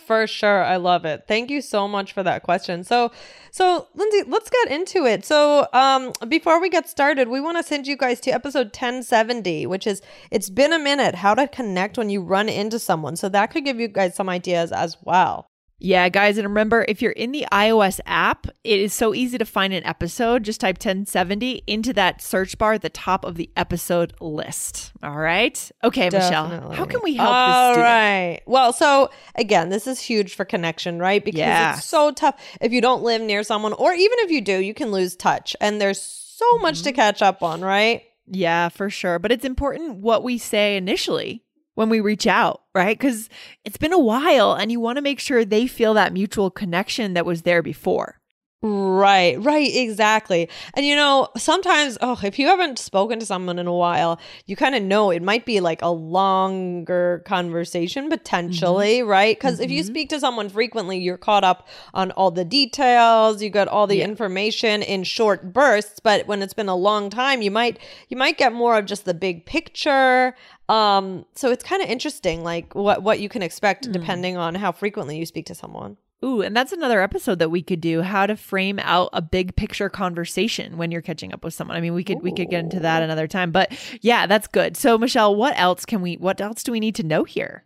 For 0.06 0.28
sure. 0.28 0.64
I 0.64 0.76
love 0.76 1.04
it. 1.04 1.24
Thank 1.28 1.50
you 1.50 1.62
so 1.62 1.88
much 1.88 2.14
for 2.14 2.22
that 2.22 2.44
question. 2.44 2.84
So, 2.84 3.12
so 3.50 3.88
Lindsay, 3.96 4.22
let's 4.28 4.52
get 4.52 4.72
into 4.72 5.06
it. 5.06 5.26
So, 5.26 5.68
um, 5.74 6.14
before 6.28 6.62
we 6.62 6.70
get 6.70 6.88
started, 6.88 7.28
we 7.28 7.42
want 7.42 7.58
to 7.58 7.64
send 7.64 7.88
you 7.88 7.98
guys 7.98 8.20
to 8.22 8.32
episode 8.32 8.68
1070, 8.68 9.66
which 9.66 9.88
is 9.88 10.04
It's 10.30 10.52
Been 10.52 10.74
a 10.74 10.80
Minute 10.80 11.16
How 11.16 11.34
to 11.34 11.48
Connect 11.48 11.98
When 11.98 12.12
You 12.12 12.22
Run 12.22 12.50
Into 12.50 12.78
Someone. 12.78 13.16
So, 13.16 13.30
that 13.30 13.48
could 13.48 13.66
give 13.66 13.80
you 13.80 13.88
guys 13.88 14.16
some 14.16 14.30
ideas 14.30 14.72
as 14.72 14.98
well. 15.02 15.50
Yeah, 15.78 16.08
guys, 16.08 16.38
and 16.38 16.48
remember 16.48 16.86
if 16.88 17.02
you're 17.02 17.12
in 17.12 17.32
the 17.32 17.46
iOS 17.52 18.00
app, 18.06 18.48
it 18.64 18.80
is 18.80 18.94
so 18.94 19.14
easy 19.14 19.38
to 19.38 19.46
find 19.46 19.74
an 19.74 19.84
episode. 19.84 20.44
Just 20.44 20.62
type 20.62 20.78
1070 20.78 21.64
into 21.68 21.92
that 21.94 22.22
search 22.22 22.58
bar 22.58 22.74
at 22.74 22.82
the 22.82 22.90
top 22.90 23.26
of 23.26 23.36
the 23.36 23.50
episode 23.58 24.14
list. 24.22 24.94
All 25.04 25.18
right. 25.18 25.72
Okay, 25.84 26.10
Definitely. 26.10 26.58
Michelle, 26.58 26.72
how 26.72 26.86
can 26.86 27.02
we 27.04 27.16
help 27.16 27.30
All 27.30 27.76
right. 27.76 28.42
Well, 28.46 28.72
so 28.72 29.10
again, 29.36 29.70
this 29.70 29.86
is 29.86 30.00
huge 30.00 30.36
for 30.36 30.46
connection, 30.46 30.98
right? 31.00 31.24
Because 31.24 31.40
yeah. 31.40 31.76
it's 31.76 31.86
so 31.86 32.12
tough. 32.12 32.42
If 32.62 32.72
you 32.72 32.80
don't 32.80 33.04
live 33.04 33.22
near 33.22 33.44
someone, 33.44 33.74
or 33.74 33.94
even 33.94 34.20
if 34.20 34.32
you 34.32 34.42
do, 34.42 34.58
you 34.58 34.74
can 34.74 34.92
lose 34.92 35.16
touch. 35.16 35.56
And 35.60 35.82
there's 35.82 36.02
so 36.02 36.46
mm-hmm. 36.54 36.62
much 36.62 36.84
to 36.84 36.90
mm-hmm. 36.90 36.96
catch 36.96 37.22
up 37.22 37.44
on, 37.44 37.62
right? 37.62 38.04
Yeah, 38.28 38.70
for 38.70 38.90
sure. 38.90 39.20
But 39.20 39.32
it's 39.32 39.46
important 39.46 39.98
what 39.98 40.24
we 40.24 40.38
say 40.38 40.78
initially 40.78 41.45
when 41.76 41.90
we 41.90 42.00
reach 42.00 42.26
out, 42.26 42.64
right? 42.74 42.98
Because 42.98 43.30
it's 43.64 43.78
been 43.78 43.94
a 43.94 44.00
while 44.00 44.54
and 44.54 44.72
you 44.72 44.80
want 44.80 44.98
to 44.98 45.02
make 45.02 45.20
sure 45.20 45.46
they 45.46 45.68
feel 45.68 45.94
that 45.94 46.14
mutual 46.14 46.50
connection 46.50 47.14
that 47.14 47.26
was 47.26 47.44
there 47.44 47.62
before. 47.62 48.20
Right, 48.68 49.40
right, 49.44 49.76
exactly. 49.76 50.50
And 50.74 50.88
you 50.88 50.96
know, 50.96 51.28
sometimes, 51.38 52.00
oh, 52.02 52.20
if 52.24 52.40
you 52.40 52.48
haven't 52.48 52.80
spoken 52.80 53.20
to 53.20 53.26
someone 53.26 53.60
in 53.60 53.68
a 53.68 53.74
while, 53.74 54.20
you 54.48 54.56
kind 54.56 54.74
of 54.74 54.82
know 54.82 55.12
it 55.12 55.22
might 55.22 55.46
be 55.46 55.60
like 55.60 55.84
a 55.84 55.90
longer 55.90 57.22
conversation 57.28 58.10
potentially, 58.10 59.02
mm-hmm. 59.02 59.08
right? 59.08 59.38
Because 59.38 59.56
mm-hmm. 59.56 59.66
if 59.66 59.70
you 59.70 59.82
mm-hmm. 59.82 59.94
speak 59.94 60.10
to 60.10 60.20
someone 60.20 60.50
frequently, 60.50 60.98
you're 60.98 61.16
caught 61.16 61.44
up 61.44 61.68
on 61.94 62.10
all 62.14 62.32
the 62.32 62.44
details, 62.44 63.40
you 63.40 63.52
got 63.52 63.68
all 63.68 63.86
the 63.86 63.98
yeah. 63.98 64.06
information 64.06 64.82
in 64.82 65.04
short 65.04 65.54
bursts, 65.54 66.00
but 66.00 66.26
when 66.26 66.42
it's 66.42 66.56
been 66.56 66.68
a 66.68 66.76
long 66.76 67.12
time, 67.12 67.44
you 67.44 67.52
might 67.52 67.78
you 68.10 68.18
might 68.18 68.40
get 68.40 68.52
more 68.52 68.80
of 68.80 68.88
just 68.88 69.06
the 69.06 69.14
big 69.14 69.46
picture. 69.46 70.36
Um, 70.70 71.28
so 71.36 71.52
it's 71.52 71.64
kind 71.64 71.84
of 71.84 71.90
interesting 71.90 72.44
like 72.44 72.74
what 72.74 73.04
what 73.04 73.20
you 73.20 73.30
can 73.30 73.44
expect 73.44 73.88
mm. 73.88 73.92
depending 73.92 74.38
on 74.38 74.56
how 74.56 74.72
frequently 74.72 75.20
you 75.20 75.28
speak 75.28 75.46
to 75.46 75.54
someone. 75.54 75.98
Ooh, 76.24 76.42
and 76.42 76.56
that's 76.56 76.72
another 76.72 77.02
episode 77.02 77.40
that 77.40 77.52
we 77.52 77.62
could 77.62 77.82
do 77.82 78.02
how 78.02 78.26
to 78.26 78.36
frame 78.36 78.80
out 78.80 79.10
a 79.14 79.22
big 79.22 79.56
picture 79.56 79.90
conversation 79.90 80.78
when 80.78 80.92
you're 80.92 81.02
catching 81.02 81.34
up 81.34 81.44
with 81.44 81.54
someone. 81.54 81.78
I 81.78 81.82
mean, 81.82 81.94
we 81.94 82.04
could 82.04 82.18
Ooh. 82.18 82.24
we 82.24 82.32
could 82.32 82.50
get 82.50 82.64
into 82.64 82.80
that 82.80 83.04
another 83.04 83.28
time. 83.28 83.52
But 83.52 83.78
yeah, 84.02 84.26
that's 84.26 84.48
good. 84.48 84.78
So 84.78 84.98
Michelle, 84.98 85.36
what 85.36 85.60
else 85.60 85.86
can 85.86 86.02
we 86.02 86.16
what 86.16 86.40
else 86.42 86.64
do 86.64 86.72
we 86.72 86.80
need 86.80 86.96
to 86.96 87.04
know 87.04 87.24
here? 87.26 87.66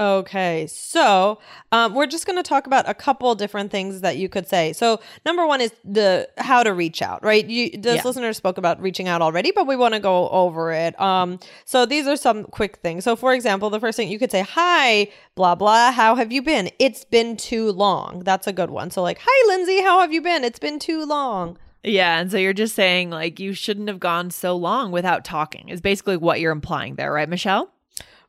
Okay, 0.00 0.66
so 0.66 1.38
um, 1.72 1.94
we're 1.94 2.06
just 2.06 2.24
going 2.24 2.38
to 2.38 2.42
talk 2.42 2.66
about 2.66 2.88
a 2.88 2.94
couple 2.94 3.34
different 3.34 3.70
things 3.70 4.00
that 4.00 4.16
you 4.16 4.30
could 4.30 4.48
say. 4.48 4.72
So, 4.72 4.98
number 5.26 5.46
one 5.46 5.60
is 5.60 5.74
the 5.84 6.26
how 6.38 6.62
to 6.62 6.72
reach 6.72 7.02
out, 7.02 7.22
right? 7.22 7.44
You, 7.44 7.70
this 7.72 7.96
yeah. 7.96 8.02
listener 8.06 8.32
spoke 8.32 8.56
about 8.56 8.80
reaching 8.80 9.08
out 9.08 9.20
already, 9.20 9.50
but 9.50 9.66
we 9.66 9.76
want 9.76 9.92
to 9.92 10.00
go 10.00 10.30
over 10.30 10.72
it. 10.72 10.98
Um, 10.98 11.38
so 11.66 11.84
these 11.84 12.06
are 12.06 12.16
some 12.16 12.44
quick 12.44 12.78
things. 12.78 13.04
So, 13.04 13.14
for 13.14 13.34
example, 13.34 13.68
the 13.68 13.78
first 13.78 13.96
thing 13.96 14.08
you 14.08 14.18
could 14.18 14.30
say, 14.30 14.40
"Hi, 14.40 15.08
blah 15.34 15.54
blah, 15.54 15.92
how 15.92 16.14
have 16.14 16.32
you 16.32 16.40
been? 16.40 16.70
It's 16.78 17.04
been 17.04 17.36
too 17.36 17.70
long." 17.70 18.20
That's 18.20 18.46
a 18.46 18.54
good 18.54 18.70
one. 18.70 18.90
So, 18.90 19.02
like, 19.02 19.18
"Hi, 19.22 19.48
Lindsay, 19.48 19.82
how 19.82 20.00
have 20.00 20.14
you 20.14 20.22
been? 20.22 20.44
It's 20.44 20.58
been 20.58 20.78
too 20.78 21.04
long." 21.04 21.58
Yeah, 21.84 22.20
and 22.20 22.30
so 22.30 22.38
you're 22.38 22.54
just 22.54 22.74
saying 22.74 23.10
like 23.10 23.38
you 23.38 23.52
shouldn't 23.52 23.88
have 23.88 24.00
gone 24.00 24.30
so 24.30 24.56
long 24.56 24.92
without 24.92 25.26
talking. 25.26 25.68
Is 25.68 25.82
basically 25.82 26.16
what 26.16 26.40
you're 26.40 26.52
implying 26.52 26.94
there, 26.94 27.12
right, 27.12 27.28
Michelle? 27.28 27.70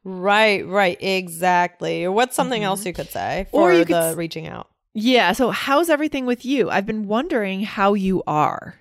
Right, 0.03 0.65
right, 0.65 0.97
exactly. 1.01 2.07
What's 2.07 2.35
something 2.35 2.61
mm-hmm. 2.61 2.67
else 2.67 2.85
you 2.85 2.93
could 2.93 3.09
say 3.09 3.47
for 3.51 3.69
or 3.69 3.73
you 3.73 3.85
the 3.85 4.09
could, 4.09 4.17
reaching 4.17 4.47
out? 4.47 4.69
Yeah. 4.93 5.31
So, 5.33 5.51
how's 5.51 5.89
everything 5.89 6.25
with 6.25 6.43
you? 6.43 6.69
I've 6.69 6.85
been 6.85 7.07
wondering 7.07 7.63
how 7.63 7.93
you 7.93 8.23
are. 8.25 8.75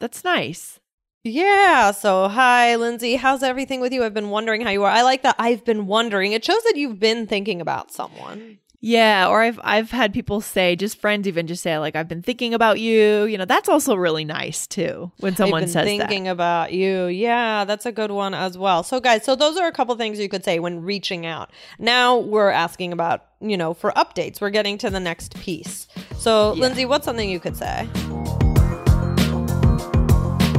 That's 0.00 0.24
nice. 0.24 0.80
Yeah. 1.24 1.90
So, 1.90 2.28
hi, 2.28 2.76
Lindsay. 2.76 3.16
How's 3.16 3.42
everything 3.42 3.80
with 3.80 3.92
you? 3.92 4.04
I've 4.04 4.14
been 4.14 4.30
wondering 4.30 4.62
how 4.62 4.70
you 4.70 4.84
are. 4.84 4.90
I 4.90 5.02
like 5.02 5.22
that. 5.22 5.36
I've 5.38 5.64
been 5.64 5.86
wondering. 5.86 6.32
It 6.32 6.44
shows 6.44 6.62
that 6.64 6.76
you've 6.76 7.00
been 7.00 7.26
thinking 7.26 7.60
about 7.60 7.90
someone. 7.90 8.58
Yeah, 8.80 9.28
or 9.28 9.42
I've 9.42 9.58
I've 9.62 9.90
had 9.90 10.12
people 10.12 10.40
say, 10.40 10.76
just 10.76 10.98
friends 11.00 11.26
even 11.26 11.46
just 11.46 11.62
say 11.62 11.78
like 11.78 11.96
I've 11.96 12.08
been 12.08 12.22
thinking 12.22 12.54
about 12.54 12.78
you. 12.78 13.24
You 13.24 13.38
know, 13.38 13.44
that's 13.44 13.68
also 13.68 13.94
really 13.94 14.24
nice 14.24 14.66
too 14.66 15.10
when 15.18 15.34
someone 15.34 15.62
I've 15.62 15.66
been 15.66 15.72
says 15.72 15.84
thinking 15.84 16.24
that. 16.24 16.30
about 16.30 16.72
you. 16.72 17.06
Yeah, 17.06 17.64
that's 17.64 17.86
a 17.86 17.92
good 17.92 18.10
one 18.10 18.34
as 18.34 18.56
well. 18.58 18.82
So 18.82 19.00
guys, 19.00 19.24
so 19.24 19.34
those 19.34 19.56
are 19.56 19.66
a 19.66 19.72
couple 19.72 19.94
things 19.96 20.18
you 20.18 20.28
could 20.28 20.44
say 20.44 20.58
when 20.58 20.82
reaching 20.82 21.26
out. 21.26 21.50
Now 21.78 22.18
we're 22.18 22.50
asking 22.50 22.92
about, 22.92 23.24
you 23.40 23.56
know, 23.56 23.74
for 23.74 23.92
updates. 23.92 24.40
We're 24.40 24.50
getting 24.50 24.78
to 24.78 24.90
the 24.90 25.00
next 25.00 25.38
piece. 25.40 25.88
So, 26.18 26.54
yeah. 26.54 26.60
Lindsay, 26.60 26.84
what's 26.84 27.04
something 27.04 27.28
you 27.28 27.40
could 27.40 27.56
say? 27.56 27.88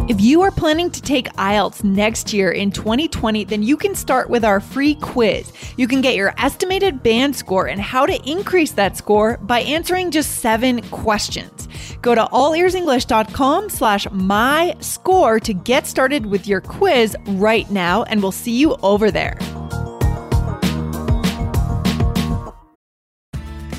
If 0.07 0.21
you 0.21 0.41
are 0.43 0.51
planning 0.51 0.89
to 0.91 1.01
take 1.01 1.27
IELTS 1.33 1.83
next 1.83 2.31
year 2.31 2.51
in 2.51 2.71
2020, 2.71 3.43
then 3.43 3.61
you 3.61 3.75
can 3.75 3.93
start 3.93 4.29
with 4.29 4.45
our 4.45 4.61
free 4.61 4.95
quiz. 4.95 5.51
You 5.75 5.85
can 5.85 5.99
get 5.99 6.15
your 6.15 6.33
estimated 6.37 7.03
band 7.03 7.35
score 7.35 7.67
and 7.67 7.81
how 7.81 8.05
to 8.05 8.17
increase 8.23 8.71
that 8.71 8.95
score 8.95 9.35
by 9.41 9.59
answering 9.63 10.11
just 10.11 10.37
seven 10.37 10.81
questions. 10.83 11.67
Go 12.01 12.15
to 12.15 12.23
allearsenglish.com 12.23 13.69
slash 13.69 14.07
my 14.11 14.77
score 14.79 15.41
to 15.41 15.53
get 15.53 15.85
started 15.85 16.25
with 16.25 16.47
your 16.47 16.61
quiz 16.61 17.13
right 17.27 17.69
now, 17.69 18.03
and 18.03 18.21
we'll 18.21 18.31
see 18.31 18.57
you 18.57 18.77
over 18.83 19.11
there. 19.11 19.37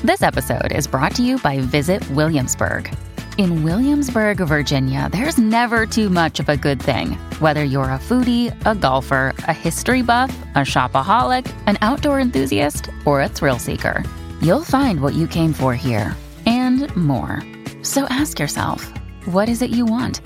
This 0.03 0.21
episode 0.21 0.73
is 0.73 0.85
brought 0.85 1.15
to 1.15 1.23
you 1.23 1.39
by 1.39 1.57
Visit 1.59 2.07
Williamsburg. 2.11 2.95
In 3.39 3.63
Williamsburg, 3.63 4.39
Virginia, 4.39 5.07
there's 5.13 5.37
never 5.37 5.85
too 5.85 6.09
much 6.09 6.41
of 6.41 6.49
a 6.49 6.57
good 6.57 6.81
thing. 6.81 7.13
Whether 7.39 7.63
you're 7.63 7.85
a 7.85 7.97
foodie, 7.97 8.53
a 8.65 8.75
golfer, 8.75 9.33
a 9.47 9.53
history 9.53 10.01
buff, 10.01 10.37
a 10.55 10.65
shopaholic, 10.65 11.49
an 11.65 11.77
outdoor 11.81 12.19
enthusiast, 12.19 12.89
or 13.05 13.21
a 13.21 13.29
thrill 13.29 13.57
seeker, 13.57 14.03
you'll 14.41 14.65
find 14.65 14.99
what 14.99 15.13
you 15.13 15.25
came 15.25 15.53
for 15.53 15.73
here 15.73 16.17
and 16.45 16.93
more. 16.97 17.41
So 17.81 18.03
ask 18.09 18.39
yourself, 18.39 18.91
what 19.23 19.47
is 19.47 19.61
it 19.61 19.69
you 19.69 19.85
want? 19.85 20.19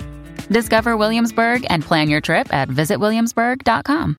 Discover 0.48 0.96
Williamsburg 0.96 1.64
and 1.70 1.84
plan 1.84 2.10
your 2.10 2.20
trip 2.20 2.52
at 2.52 2.68
visitwilliamsburg.com. 2.68 4.16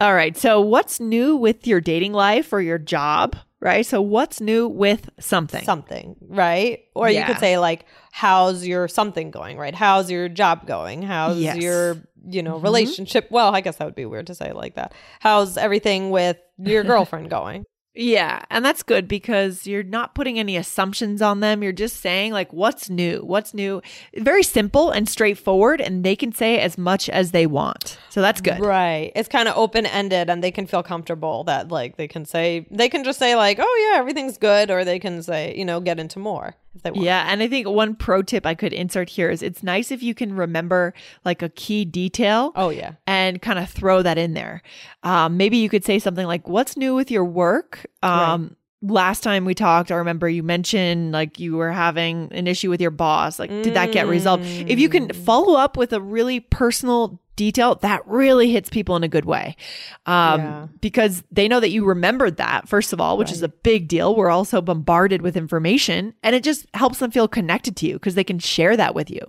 All 0.00 0.14
right. 0.14 0.36
So, 0.36 0.60
what's 0.60 1.00
new 1.00 1.34
with 1.34 1.66
your 1.66 1.80
dating 1.80 2.12
life 2.12 2.52
or 2.52 2.60
your 2.60 2.78
job? 2.78 3.34
Right. 3.60 3.84
So, 3.84 4.00
what's 4.00 4.40
new 4.40 4.68
with 4.68 5.10
something? 5.18 5.64
Something, 5.64 6.14
right? 6.28 6.84
Or 6.94 7.10
yeah. 7.10 7.20
you 7.20 7.26
could 7.26 7.40
say, 7.40 7.58
like, 7.58 7.86
how's 8.12 8.64
your 8.64 8.86
something 8.86 9.32
going, 9.32 9.58
right? 9.58 9.74
How's 9.74 10.10
your 10.10 10.28
job 10.28 10.66
going? 10.66 11.02
How's 11.02 11.38
yes. 11.38 11.56
your, 11.56 11.96
you 12.24 12.42
know, 12.42 12.54
mm-hmm. 12.54 12.64
relationship? 12.64 13.26
Well, 13.32 13.52
I 13.52 13.60
guess 13.60 13.76
that 13.76 13.84
would 13.84 13.96
be 13.96 14.06
weird 14.06 14.28
to 14.28 14.34
say 14.34 14.52
like 14.52 14.76
that. 14.76 14.92
How's 15.18 15.56
everything 15.56 16.10
with 16.10 16.36
your 16.56 16.84
girlfriend 16.84 17.30
going? 17.30 17.64
Yeah, 18.00 18.42
and 18.48 18.64
that's 18.64 18.84
good 18.84 19.08
because 19.08 19.66
you're 19.66 19.82
not 19.82 20.14
putting 20.14 20.38
any 20.38 20.56
assumptions 20.56 21.20
on 21.20 21.40
them. 21.40 21.64
You're 21.64 21.72
just 21.72 21.96
saying 21.96 22.32
like 22.32 22.52
what's 22.52 22.88
new? 22.88 23.22
What's 23.24 23.52
new? 23.52 23.82
Very 24.16 24.44
simple 24.44 24.92
and 24.92 25.08
straightforward 25.08 25.80
and 25.80 26.04
they 26.04 26.14
can 26.14 26.30
say 26.30 26.60
as 26.60 26.78
much 26.78 27.08
as 27.08 27.32
they 27.32 27.44
want. 27.44 27.98
So 28.08 28.20
that's 28.20 28.40
good. 28.40 28.60
Right. 28.60 29.10
It's 29.16 29.28
kind 29.28 29.48
of 29.48 29.56
open-ended 29.56 30.30
and 30.30 30.44
they 30.44 30.52
can 30.52 30.68
feel 30.68 30.84
comfortable 30.84 31.42
that 31.44 31.72
like 31.72 31.96
they 31.96 32.06
can 32.06 32.24
say 32.24 32.66
they 32.70 32.88
can 32.88 33.02
just 33.02 33.18
say 33.18 33.34
like, 33.34 33.58
"Oh 33.60 33.90
yeah, 33.90 33.98
everything's 33.98 34.38
good," 34.38 34.70
or 34.70 34.84
they 34.84 35.00
can 35.00 35.20
say, 35.20 35.56
you 35.56 35.64
know, 35.64 35.80
get 35.80 35.98
into 35.98 36.20
more 36.20 36.54
if 36.74 36.82
they 36.82 36.90
want. 36.90 37.04
Yeah, 37.04 37.26
and 37.28 37.42
I 37.42 37.48
think 37.48 37.68
one 37.68 37.94
pro 37.94 38.22
tip 38.22 38.46
I 38.46 38.54
could 38.54 38.72
insert 38.72 39.08
here 39.08 39.30
is 39.30 39.42
it's 39.42 39.62
nice 39.62 39.90
if 39.90 40.02
you 40.02 40.14
can 40.14 40.34
remember 40.34 40.94
like 41.24 41.42
a 41.42 41.48
key 41.48 41.84
detail. 41.84 42.52
Oh 42.56 42.70
yeah. 42.70 42.92
And 43.06 43.40
kind 43.42 43.58
of 43.58 43.68
throw 43.68 44.02
that 44.02 44.18
in 44.18 44.34
there. 44.34 44.62
Um, 45.02 45.36
maybe 45.36 45.56
you 45.56 45.68
could 45.68 45.84
say 45.84 45.98
something 45.98 46.26
like, 46.26 46.48
"What's 46.48 46.76
new 46.76 46.94
with 46.94 47.10
your 47.10 47.24
work?" 47.24 47.86
Um, 48.02 48.42
right 48.42 48.52
last 48.82 49.22
time 49.22 49.44
we 49.44 49.54
talked, 49.54 49.90
I 49.90 49.96
remember 49.96 50.28
you 50.28 50.42
mentioned 50.42 51.12
like 51.12 51.38
you 51.38 51.56
were 51.56 51.72
having 51.72 52.28
an 52.32 52.46
issue 52.46 52.70
with 52.70 52.80
your 52.80 52.90
boss. 52.90 53.38
Like, 53.38 53.50
did 53.50 53.74
that 53.74 53.92
get 53.92 54.06
resolved? 54.06 54.44
If 54.44 54.78
you 54.78 54.88
can 54.88 55.08
mm. 55.08 55.16
follow 55.16 55.58
up 55.58 55.76
with 55.76 55.92
a 55.92 56.00
really 56.00 56.40
personal 56.40 57.20
detail, 57.38 57.76
that 57.76 58.06
really 58.06 58.50
hits 58.50 58.68
people 58.68 58.96
in 58.96 59.04
a 59.04 59.08
good 59.08 59.24
way. 59.24 59.56
Um, 60.04 60.40
yeah. 60.40 60.66
Because 60.82 61.22
they 61.30 61.48
know 61.48 61.60
that 61.60 61.70
you 61.70 61.86
remembered 61.86 62.36
that, 62.36 62.68
first 62.68 62.92
of 62.92 63.00
all, 63.00 63.16
which 63.16 63.28
right. 63.28 63.36
is 63.36 63.42
a 63.42 63.48
big 63.48 63.88
deal. 63.88 64.14
We're 64.14 64.28
also 64.28 64.60
bombarded 64.60 65.22
with 65.22 65.36
information 65.36 66.12
and 66.22 66.36
it 66.36 66.42
just 66.42 66.66
helps 66.74 66.98
them 66.98 67.10
feel 67.10 67.28
connected 67.28 67.76
to 67.76 67.86
you 67.86 67.94
because 67.94 68.14
they 68.14 68.24
can 68.24 68.38
share 68.38 68.76
that 68.76 68.94
with 68.94 69.10
you. 69.10 69.20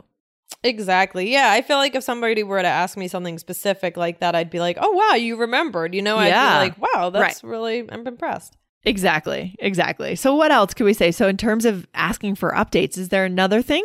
Exactly. 0.63 1.31
Yeah. 1.31 1.51
I 1.51 1.61
feel 1.61 1.77
like 1.77 1.95
if 1.95 2.03
somebody 2.03 2.43
were 2.43 2.61
to 2.61 2.67
ask 2.67 2.97
me 2.97 3.07
something 3.07 3.37
specific 3.37 3.95
like 3.95 4.19
that, 4.19 4.35
I'd 4.35 4.49
be 4.49 4.59
like, 4.59 4.77
oh, 4.81 4.91
wow, 4.91 5.13
you 5.13 5.37
remembered. 5.37 5.95
You 5.95 6.01
know, 6.01 6.17
I'd 6.17 6.27
yeah. 6.27 6.59
be 6.59 6.69
like, 6.69 6.93
wow, 6.95 7.09
that's 7.11 7.43
right. 7.43 7.49
really, 7.49 7.89
I'm 7.89 8.05
impressed. 8.05 8.57
Exactly. 8.83 9.55
Exactly. 9.59 10.15
So, 10.15 10.35
what 10.35 10.51
else 10.51 10.73
could 10.73 10.85
we 10.85 10.93
say? 10.93 11.11
So, 11.11 11.27
in 11.27 11.37
terms 11.37 11.65
of 11.65 11.85
asking 11.93 12.35
for 12.35 12.51
updates, 12.51 12.97
is 12.97 13.09
there 13.09 13.25
another 13.25 13.61
thing? 13.61 13.83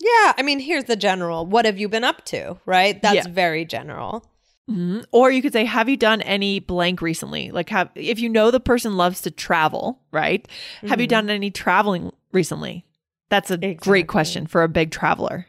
Yeah, 0.00 0.32
I 0.36 0.42
mean, 0.42 0.60
here's 0.60 0.84
the 0.84 0.96
general. 0.96 1.46
What 1.46 1.66
have 1.66 1.78
you 1.78 1.88
been 1.88 2.04
up 2.04 2.24
to? 2.26 2.56
Right? 2.64 3.00
That's 3.00 3.26
yeah. 3.26 3.28
very 3.28 3.64
general. 3.64 4.24
Mm-hmm. 4.68 5.00
Or 5.12 5.30
you 5.30 5.42
could 5.42 5.52
say, 5.52 5.64
have 5.64 5.88
you 5.88 5.96
done 5.96 6.22
any 6.22 6.60
blank 6.60 7.02
recently? 7.02 7.50
Like, 7.50 7.68
have 7.70 7.90
if 7.94 8.18
you 8.18 8.28
know 8.28 8.50
the 8.50 8.60
person 8.60 8.96
loves 8.96 9.20
to 9.22 9.30
travel, 9.30 10.00
right? 10.12 10.46
Mm-hmm. 10.46 10.88
Have 10.88 11.00
you 11.00 11.06
mm-hmm. 11.06 11.26
done 11.26 11.30
any 11.30 11.50
traveling 11.50 12.12
recently? 12.32 12.86
That's 13.28 13.50
a 13.50 13.54
exactly. 13.54 13.76
great 13.76 14.08
question 14.08 14.46
for 14.46 14.62
a 14.62 14.68
big 14.68 14.90
traveler. 14.90 15.46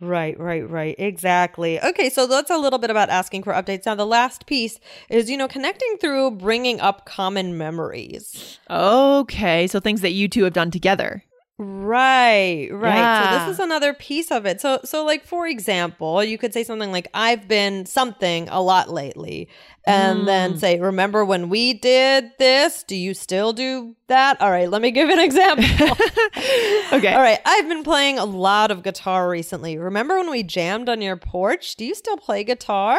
Right, 0.00 0.38
right, 0.38 0.68
right. 0.68 0.94
Exactly. 0.98 1.78
Okay, 1.80 2.08
so 2.08 2.26
that's 2.26 2.50
a 2.50 2.56
little 2.56 2.78
bit 2.78 2.90
about 2.90 3.10
asking 3.10 3.42
for 3.42 3.52
updates. 3.52 3.84
Now, 3.84 3.94
the 3.94 4.06
last 4.06 4.46
piece 4.46 4.80
is, 5.10 5.28
you 5.28 5.36
know, 5.36 5.48
connecting 5.48 5.98
through 6.00 6.32
bringing 6.32 6.80
up 6.80 7.04
common 7.04 7.58
memories. 7.58 8.58
Okay, 8.70 9.66
so 9.66 9.78
things 9.78 10.00
that 10.00 10.12
you 10.12 10.26
two 10.26 10.44
have 10.44 10.54
done 10.54 10.70
together. 10.70 11.22
Right, 11.62 12.68
right. 12.72 12.94
Yeah. 12.94 13.40
So 13.40 13.46
this 13.46 13.54
is 13.56 13.60
another 13.60 13.92
piece 13.92 14.30
of 14.30 14.46
it. 14.46 14.62
So 14.62 14.80
so 14.82 15.04
like 15.04 15.26
for 15.26 15.46
example, 15.46 16.24
you 16.24 16.38
could 16.38 16.54
say 16.54 16.64
something 16.64 16.90
like 16.90 17.08
I've 17.12 17.48
been 17.48 17.84
something 17.84 18.48
a 18.48 18.62
lot 18.62 18.88
lately 18.88 19.46
and 19.84 20.20
mm. 20.20 20.24
then 20.24 20.56
say 20.56 20.80
remember 20.80 21.22
when 21.22 21.50
we 21.50 21.74
did 21.74 22.32
this? 22.38 22.82
Do 22.82 22.96
you 22.96 23.12
still 23.12 23.52
do 23.52 23.94
that? 24.06 24.40
All 24.40 24.50
right, 24.50 24.70
let 24.70 24.80
me 24.80 24.90
give 24.90 25.10
an 25.10 25.18
example. 25.20 25.66
okay. 26.94 27.12
All 27.12 27.20
right, 27.20 27.40
I've 27.44 27.68
been 27.68 27.84
playing 27.84 28.18
a 28.18 28.24
lot 28.24 28.70
of 28.70 28.82
guitar 28.82 29.28
recently. 29.28 29.76
Remember 29.76 30.16
when 30.16 30.30
we 30.30 30.42
jammed 30.42 30.88
on 30.88 31.02
your 31.02 31.18
porch? 31.18 31.76
Do 31.76 31.84
you 31.84 31.94
still 31.94 32.16
play 32.16 32.42
guitar? 32.42 32.98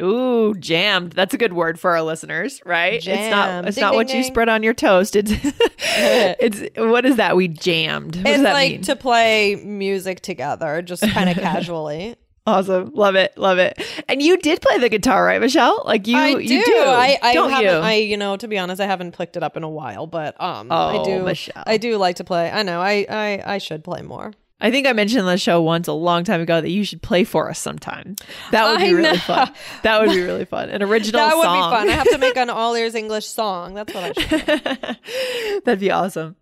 Ooh, 0.00 0.54
jammed. 0.54 1.12
That's 1.12 1.34
a 1.34 1.38
good 1.38 1.52
word 1.52 1.78
for 1.78 1.90
our 1.90 2.02
listeners, 2.02 2.62
right? 2.64 2.94
It's 2.94 3.06
not 3.06 3.66
it's 3.66 3.74
ding, 3.76 3.82
not 3.82 3.90
ding, 3.90 3.96
what 3.96 4.06
ding. 4.08 4.16
you 4.16 4.24
spread 4.24 4.48
on 4.48 4.62
your 4.62 4.72
toast. 4.72 5.16
It's 5.16 5.30
it's 5.34 6.62
what 6.78 7.04
is 7.04 7.16
that? 7.16 7.36
We 7.36 7.48
jammed. 7.48 8.16
What 8.16 8.26
it's 8.26 8.42
like 8.42 8.72
mean? 8.72 8.82
to 8.82 8.96
play 8.96 9.56
music 9.56 10.20
together, 10.20 10.80
just 10.80 11.06
kind 11.10 11.28
of 11.28 11.36
casually. 11.42 12.16
Awesome. 12.46 12.90
Love 12.94 13.14
it. 13.14 13.36
Love 13.36 13.58
it. 13.58 13.80
And 14.08 14.20
you 14.20 14.36
did 14.36 14.60
play 14.62 14.78
the 14.78 14.88
guitar, 14.88 15.24
right, 15.24 15.40
Michelle? 15.40 15.82
Like 15.84 16.08
you 16.08 16.16
I 16.16 16.34
do. 16.34 16.40
You 16.40 16.64
do. 16.64 16.74
I, 16.74 17.18
I 17.22 17.34
don't 17.34 17.50
haven't 17.50 17.70
you? 17.70 17.78
I 17.78 17.92
you 17.94 18.16
know, 18.16 18.36
to 18.36 18.48
be 18.48 18.58
honest, 18.58 18.80
I 18.80 18.86
haven't 18.86 19.16
picked 19.16 19.36
it 19.36 19.42
up 19.42 19.56
in 19.56 19.62
a 19.62 19.68
while, 19.68 20.06
but 20.06 20.40
um 20.40 20.68
oh, 20.70 21.00
I 21.00 21.04
do 21.04 21.22
Michelle. 21.22 21.62
I 21.66 21.76
do 21.76 21.98
like 21.98 22.16
to 22.16 22.24
play. 22.24 22.50
I 22.50 22.62
know. 22.62 22.80
I 22.80 23.06
I 23.08 23.42
I 23.44 23.58
should 23.58 23.84
play 23.84 24.00
more. 24.00 24.32
I 24.62 24.70
think 24.70 24.86
I 24.86 24.92
mentioned 24.92 25.20
on 25.20 25.26
the 25.26 25.36
show 25.36 25.60
once 25.60 25.88
a 25.88 25.92
long 25.92 26.22
time 26.22 26.40
ago 26.40 26.60
that 26.60 26.70
you 26.70 26.84
should 26.84 27.02
play 27.02 27.24
for 27.24 27.50
us 27.50 27.58
sometime. 27.58 28.14
That 28.52 28.64
would 28.70 28.78
be 28.78 28.86
I 28.86 28.90
really 28.90 29.02
know. 29.02 29.16
fun. 29.16 29.52
That 29.82 30.00
would 30.00 30.10
be 30.10 30.20
really 30.24 30.44
fun. 30.44 30.70
An 30.70 30.82
original 30.82 31.20
song. 31.20 31.28
that 31.30 31.36
would 31.36 31.42
be 31.42 31.60
fun. 31.60 31.88
I 31.88 31.92
have 31.92 32.08
to 32.10 32.18
make 32.18 32.36
an 32.36 32.48
all 32.50 32.74
ears 32.74 32.94
English 32.94 33.26
song. 33.26 33.74
That's 33.74 33.92
what 33.92 34.16
I 34.16 34.22
should. 34.22 35.64
That'd 35.64 35.80
be 35.80 35.90
awesome. 35.90 36.36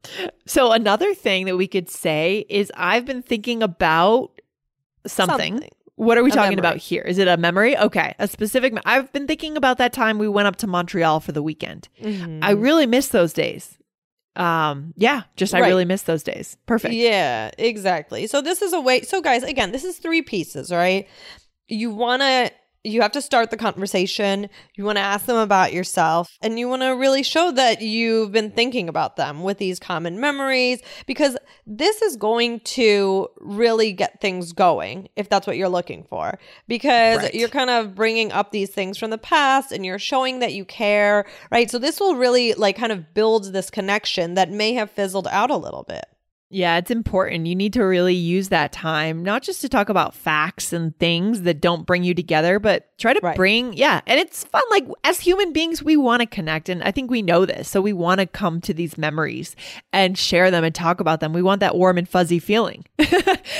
So 0.47 0.71
another 0.73 1.15
thing 1.15 1.47
that 1.47 1.57
we 1.57 1.67
could 1.67 1.89
say 1.89 2.45
is 2.51 2.71
I've 2.77 3.07
been 3.07 3.23
thinking 3.23 3.63
about 3.63 4.39
something. 5.07 5.55
something. 5.55 5.71
What 5.97 6.17
are 6.19 6.23
we 6.23 6.31
a 6.31 6.35
talking 6.35 6.57
memory. 6.57 6.61
about 6.61 6.77
here? 6.77 7.03
Is 7.03 7.19
it 7.19 7.27
a 7.29 7.37
memory? 7.37 7.77
Okay, 7.77 8.15
a 8.19 8.29
specific. 8.29 8.73
Me- 8.73 8.81
I've 8.85 9.13
been 9.13 9.27
thinking 9.27 9.57
about 9.57 9.79
that 9.79 9.93
time 9.93 10.19
we 10.19 10.29
went 10.29 10.47
up 10.49 10.57
to 10.57 10.67
Montreal 10.67 11.21
for 11.21 11.33
the 11.33 11.43
weekend. 11.43 11.89
Mm-hmm. 12.03 12.41
I 12.43 12.51
really 12.53 12.87
miss 12.87 13.09
those 13.09 13.33
days 13.33 13.77
um 14.37 14.95
yeah 14.97 15.23
just 15.37 15.55
i 15.55 15.59
really 15.59 15.85
miss 15.85 16.03
those 16.03 16.23
days. 16.23 16.57
Perfect. 16.67 16.95
Yeah 16.95 17.51
exactly. 17.59 18.27
So 18.27 18.41
this 18.41 18.63
is 18.63 18.73
a 18.73 18.81
way 18.81 19.03
so 19.03 19.21
guys 19.21 19.43
again 19.43 19.73
this 19.73 19.85
is 19.85 19.99
three 19.99 20.23
pieces 20.23 20.71
right? 20.71 21.09
You 21.69 21.91
want 21.91 22.23
to 22.23 22.51
you 22.83 23.03
have 23.03 23.13
to 23.13 23.21
start 23.21 23.51
the 23.51 23.57
conversation. 23.57 24.49
You 24.75 24.85
want 24.85 24.97
to 24.97 25.03
ask 25.03 25.27
them 25.27 25.37
about 25.37 25.73
yourself 25.73 26.39
and 26.41 26.59
you 26.59 26.69
want 26.69 26.83
to 26.83 26.91
really 26.91 27.23
show 27.23 27.51
that 27.53 27.83
you've 27.83 28.33
been 28.33 28.51
thinking 28.51 28.89
about 28.89 29.17
them 29.17 29.43
with 29.43 29.59
these 29.59 29.79
common 29.79 30.19
memories 30.19 30.81
because 31.07 31.37
this 31.67 32.01
is 32.01 32.17
going 32.17 32.61
to 32.61 33.29
really 33.39 33.93
get 33.93 34.21
things 34.21 34.53
going 34.53 35.09
if 35.15 35.29
that's 35.29 35.47
what 35.47 35.59
you're 35.59 35.69
looking 35.69 36.05
for. 36.05 36.39
Because 36.69 37.19
right. 37.19 37.35
you're 37.35 37.49
kind 37.49 37.71
of 37.71 37.95
bringing 37.95 38.33
up 38.33 38.51
these 38.51 38.71
things 38.71 38.97
from 38.97 39.11
the 39.11 39.19
past 39.19 39.73
and 39.73 39.85
you're 39.85 39.99
showing 39.99 40.39
that 40.39 40.55
you 40.55 40.65
care, 40.65 41.27
right? 41.51 41.71
So 41.71 41.79
this 41.79 42.01
will 42.01 42.17
really 42.17 42.55
like 42.55 42.77
kind 42.77 42.93
of 42.93 43.13
build 43.13 43.53
this 43.53 43.69
connection 43.69 44.35
that 44.35 44.51
may 44.51 44.73
have 44.75 44.91
fizzled 44.91 45.29
out 45.29 45.51
a 45.51 45.57
little 45.57 45.83
bit. 45.83 46.07
Yeah, 46.53 46.79
it's 46.79 46.91
important. 46.91 47.47
You 47.47 47.55
need 47.55 47.75
to 47.75 47.85
really 47.85 48.15
use 48.15 48.49
that 48.49 48.73
time, 48.73 49.23
not 49.23 49.43
just 49.45 49.61
to 49.61 49.69
talk 49.69 49.89
about 49.89 50.17
facts 50.17 50.73
and 50.73 50.99
things 50.99 51.43
that 51.43 51.61
don't 51.61 51.87
bring 51.87 52.03
you 52.03 52.13
together, 52.13 52.59
but 52.59 52.90
try 53.01 53.13
to 53.13 53.21
right. 53.23 53.37
bring 53.37 53.73
yeah 53.73 54.01
and 54.07 54.21
it's 54.21 54.45
fun 54.45 54.63
like 54.71 54.87
as 55.05 55.21
human 55.21 55.53
beings 55.53 55.83
we 55.83 55.97
want 55.97 56.21
to 56.21 56.27
connect 56.27 56.69
and 56.69 56.83
i 56.83 56.91
think 56.91 57.11
we 57.11 57.23
know 57.23 57.45
this 57.45 57.69
so 57.69 57.81
we 57.81 57.93
want 57.93 58.21
to 58.21 58.27
come 58.27 58.61
to 58.61 58.75
these 58.75 58.99
memories 58.99 59.57
and 59.93 60.17
share 60.19 60.51
them 60.51 60.65
and 60.65 60.75
talk 60.75 61.01
about 61.01 61.21
them. 61.21 61.33
We 61.33 61.43
want 61.43 61.61
that 61.61 61.75
warm 61.75 61.99
and 61.99 62.09
fuzzy 62.09 62.39
feeling. 62.39 62.85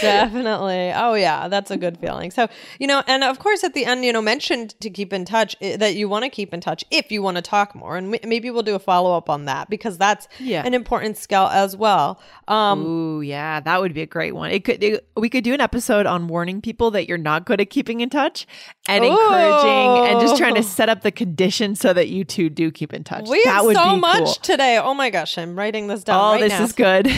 Definitely. 0.01 0.93
Oh 0.95 1.15
yeah 1.15 1.49
that's 1.49 1.71
a 1.71 1.77
good 1.77 1.99
feeling. 1.99 2.31
So 2.31 2.49
you 2.79 2.87
know 2.87 3.03
and 3.07 3.25
of 3.25 3.39
course 3.39 3.65
at 3.65 3.75
the 3.75 3.85
end 3.85 4.05
you 4.05 4.13
know 4.13 4.23
mentioned 4.23 4.79
to 4.81 4.91
keep 4.91 5.13
in 5.13 5.25
touch 5.25 5.57
eh, 5.61 5.77
that 5.77 5.95
you 5.95 6.09
want 6.09 6.25
to 6.25 6.31
keep 6.31 6.55
in 6.55 6.61
touch 6.61 6.85
if 6.91 7.11
you 7.11 7.23
want 7.23 7.37
to 7.37 7.43
talk 7.43 7.75
more 7.75 7.97
and 7.97 8.11
maybe 8.25 8.51
we'll 8.51 8.63
do 8.63 8.75
a 8.75 8.79
follow-up 8.79 9.31
on 9.31 9.47
that 9.47 9.71
because 9.71 9.99
that's 9.99 10.29
yeah. 10.39 10.65
an 10.65 10.75
important 10.75 11.17
skill 11.17 11.49
as 11.49 11.77
well. 11.77 12.21
Um 12.49 12.85
Ooh, 12.85 13.21
yeah 13.21 13.61
that 13.61 13.81
would 13.81 13.95
be 13.95 14.03
a 14.03 14.07
great 14.07 14.35
one. 14.35 14.51
It 14.51 14.65
could 14.65 14.83
it, 14.83 15.07
we 15.17 15.29
could 15.29 15.45
do 15.45 15.55
an 15.55 15.61
episode 15.61 16.07
on 16.07 16.29
warning 16.29 16.61
people 16.61 16.91
that 16.93 17.09
you're 17.09 17.19
not 17.19 17.47
good 17.47 17.61
at 17.61 17.71
keeping 17.71 18.01
in 18.01 18.11
touch 18.11 18.47
and 18.91 19.05
Ooh 19.05 19.11
encouraging 19.11 20.09
and 20.09 20.21
just 20.21 20.37
trying 20.37 20.55
to 20.55 20.63
set 20.63 20.89
up 20.89 21.03
the 21.03 21.13
conditions 21.13 21.81
so 21.81 21.93
that 21.93 22.09
you 22.09 22.25
two 22.25 22.49
do 22.51 22.71
keep 22.71 22.93
in 22.93 23.05
touch. 23.05 23.29
We 23.29 23.43
that 23.45 23.65
have 23.65 23.73
so 23.73 23.97
much 23.97 24.25
cool. 24.25 24.35
today. 24.35 24.79
Oh 24.79 24.95
my 24.95 25.11
gosh, 25.11 25.39
I'm 25.39 25.57
writing 25.57 25.87
this 25.87 26.05
down. 26.05 26.21
Oh, 26.21 26.33
right 26.33 26.41
this 26.41 26.53
now. 26.53 26.65
is 26.65 26.73
good. 26.73 27.11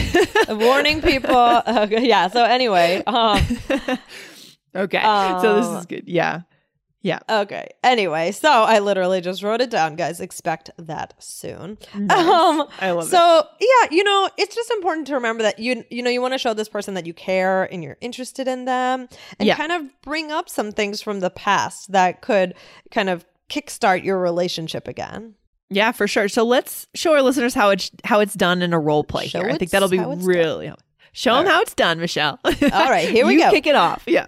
Warning 0.61 1.01
people. 1.01 1.33
Okay, 1.83 2.07
yeah. 2.07 2.27
So 2.27 2.43
anyway, 2.43 3.03
um, 3.07 3.39
okay. 4.75 4.97
Um, 4.99 5.41
so 5.41 5.55
this 5.55 5.79
is 5.79 5.85
good. 5.85 6.03
Yeah. 6.07 6.41
Yeah. 7.03 7.19
Okay. 7.29 7.67
Anyway, 7.83 8.31
so 8.31 8.49
I 8.49 8.79
literally 8.79 9.19
just 9.19 9.43
wrote 9.43 9.59
it 9.59 9.69
down, 9.69 9.97
guys. 9.97 10.21
Expect 10.21 10.69
that 10.77 11.13
soon. 11.19 11.77
Nice. 11.93 12.17
Um, 12.17 12.67
I 12.79 12.91
love 12.91 13.09
so, 13.09 13.17
it. 13.17 13.19
So 13.19 13.47
yeah, 13.59 13.95
you 13.95 14.05
know, 14.05 14.29
it's 14.37 14.55
just 14.55 14.71
important 14.71 15.07
to 15.07 15.15
remember 15.15 15.43
that 15.43 15.59
you 15.59 15.83
you 15.89 16.01
know 16.01 16.09
you 16.09 16.21
want 16.21 16.33
to 16.33 16.37
show 16.37 16.53
this 16.53 16.69
person 16.69 16.93
that 16.93 17.05
you 17.05 17.13
care 17.13 17.65
and 17.65 17.83
you're 17.83 17.97
interested 17.99 18.47
in 18.47 18.63
them, 18.63 19.09
and 19.37 19.47
yeah. 19.47 19.55
kind 19.55 19.73
of 19.73 19.83
bring 20.01 20.31
up 20.31 20.47
some 20.49 20.71
things 20.71 21.01
from 21.01 21.19
the 21.19 21.29
past 21.29 21.91
that 21.91 22.21
could 22.21 22.55
kind 22.89 23.09
of 23.09 23.25
kickstart 23.49 24.03
your 24.03 24.17
relationship 24.17 24.87
again. 24.87 25.35
Yeah, 25.69 25.91
for 25.91 26.07
sure. 26.07 26.29
So 26.29 26.43
let's 26.43 26.87
show 26.95 27.13
our 27.13 27.21
listeners 27.21 27.53
how 27.53 27.71
it's 27.71 27.91
how 28.05 28.21
it's 28.21 28.33
done 28.33 28.61
in 28.61 28.71
a 28.71 28.79
role 28.79 29.03
play 29.03 29.27
show 29.27 29.39
here. 29.39 29.49
I 29.49 29.57
think 29.57 29.71
that'll 29.71 29.89
be 29.89 29.99
really. 29.99 30.67
Done. 30.67 30.77
Show 31.13 31.35
them 31.35 31.45
right. 31.45 31.53
how 31.53 31.61
it's 31.61 31.73
done, 31.75 31.99
Michelle. 31.99 32.39
All 32.43 32.51
right, 32.89 33.07
here 33.07 33.25
we 33.25 33.33
you 33.35 33.39
go. 33.39 33.51
Kick 33.51 33.67
it 33.67 33.75
off. 33.75 34.03
Yeah. 34.07 34.25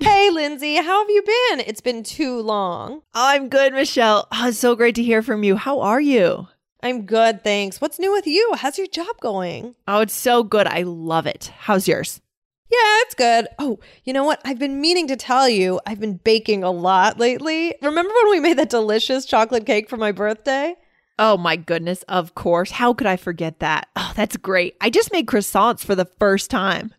hey, 0.00 0.30
Lindsay, 0.30 0.76
how 0.76 1.00
have 1.00 1.10
you 1.10 1.22
been? 1.22 1.60
It's 1.66 1.80
been 1.82 2.02
too 2.02 2.40
long. 2.40 3.02
I'm 3.12 3.48
good, 3.50 3.72
Michelle. 3.74 4.26
Oh, 4.32 4.48
it's 4.48 4.58
so 4.58 4.74
great 4.74 4.94
to 4.94 5.02
hear 5.02 5.20
from 5.22 5.42
you. 5.44 5.56
How 5.56 5.80
are 5.80 6.00
you? 6.00 6.48
I'm 6.82 7.04
good, 7.04 7.44
thanks. 7.44 7.80
What's 7.80 7.98
new 7.98 8.10
with 8.12 8.26
you? 8.26 8.52
How's 8.56 8.78
your 8.78 8.86
job 8.86 9.20
going? 9.20 9.74
Oh, 9.86 10.00
it's 10.00 10.14
so 10.14 10.42
good. 10.42 10.66
I 10.66 10.82
love 10.82 11.26
it. 11.26 11.52
How's 11.58 11.86
yours? 11.86 12.20
Yeah, 12.70 12.78
it's 13.02 13.14
good. 13.14 13.46
Oh, 13.58 13.78
you 14.04 14.12
know 14.14 14.24
what? 14.24 14.40
I've 14.46 14.58
been 14.58 14.80
meaning 14.80 15.06
to 15.08 15.16
tell 15.16 15.48
you, 15.48 15.78
I've 15.86 16.00
been 16.00 16.14
baking 16.16 16.64
a 16.64 16.70
lot 16.70 17.18
lately. 17.18 17.74
Remember 17.82 18.12
when 18.22 18.30
we 18.30 18.40
made 18.40 18.56
that 18.58 18.70
delicious 18.70 19.26
chocolate 19.26 19.66
cake 19.66 19.90
for 19.90 19.98
my 19.98 20.10
birthday? 20.12 20.74
Oh 21.24 21.36
my 21.36 21.54
goodness, 21.54 22.02
of 22.08 22.34
course. 22.34 22.72
How 22.72 22.92
could 22.92 23.06
I 23.06 23.16
forget 23.16 23.60
that? 23.60 23.86
Oh, 23.94 24.12
that's 24.16 24.36
great. 24.36 24.76
I 24.80 24.90
just 24.90 25.12
made 25.12 25.26
croissants 25.26 25.84
for 25.84 25.94
the 25.94 26.04
first 26.04 26.50
time. 26.50 26.92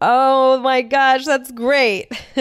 Oh 0.00 0.58
my 0.60 0.80
gosh, 0.80 1.26
that's 1.26 1.52
great. 1.52 2.10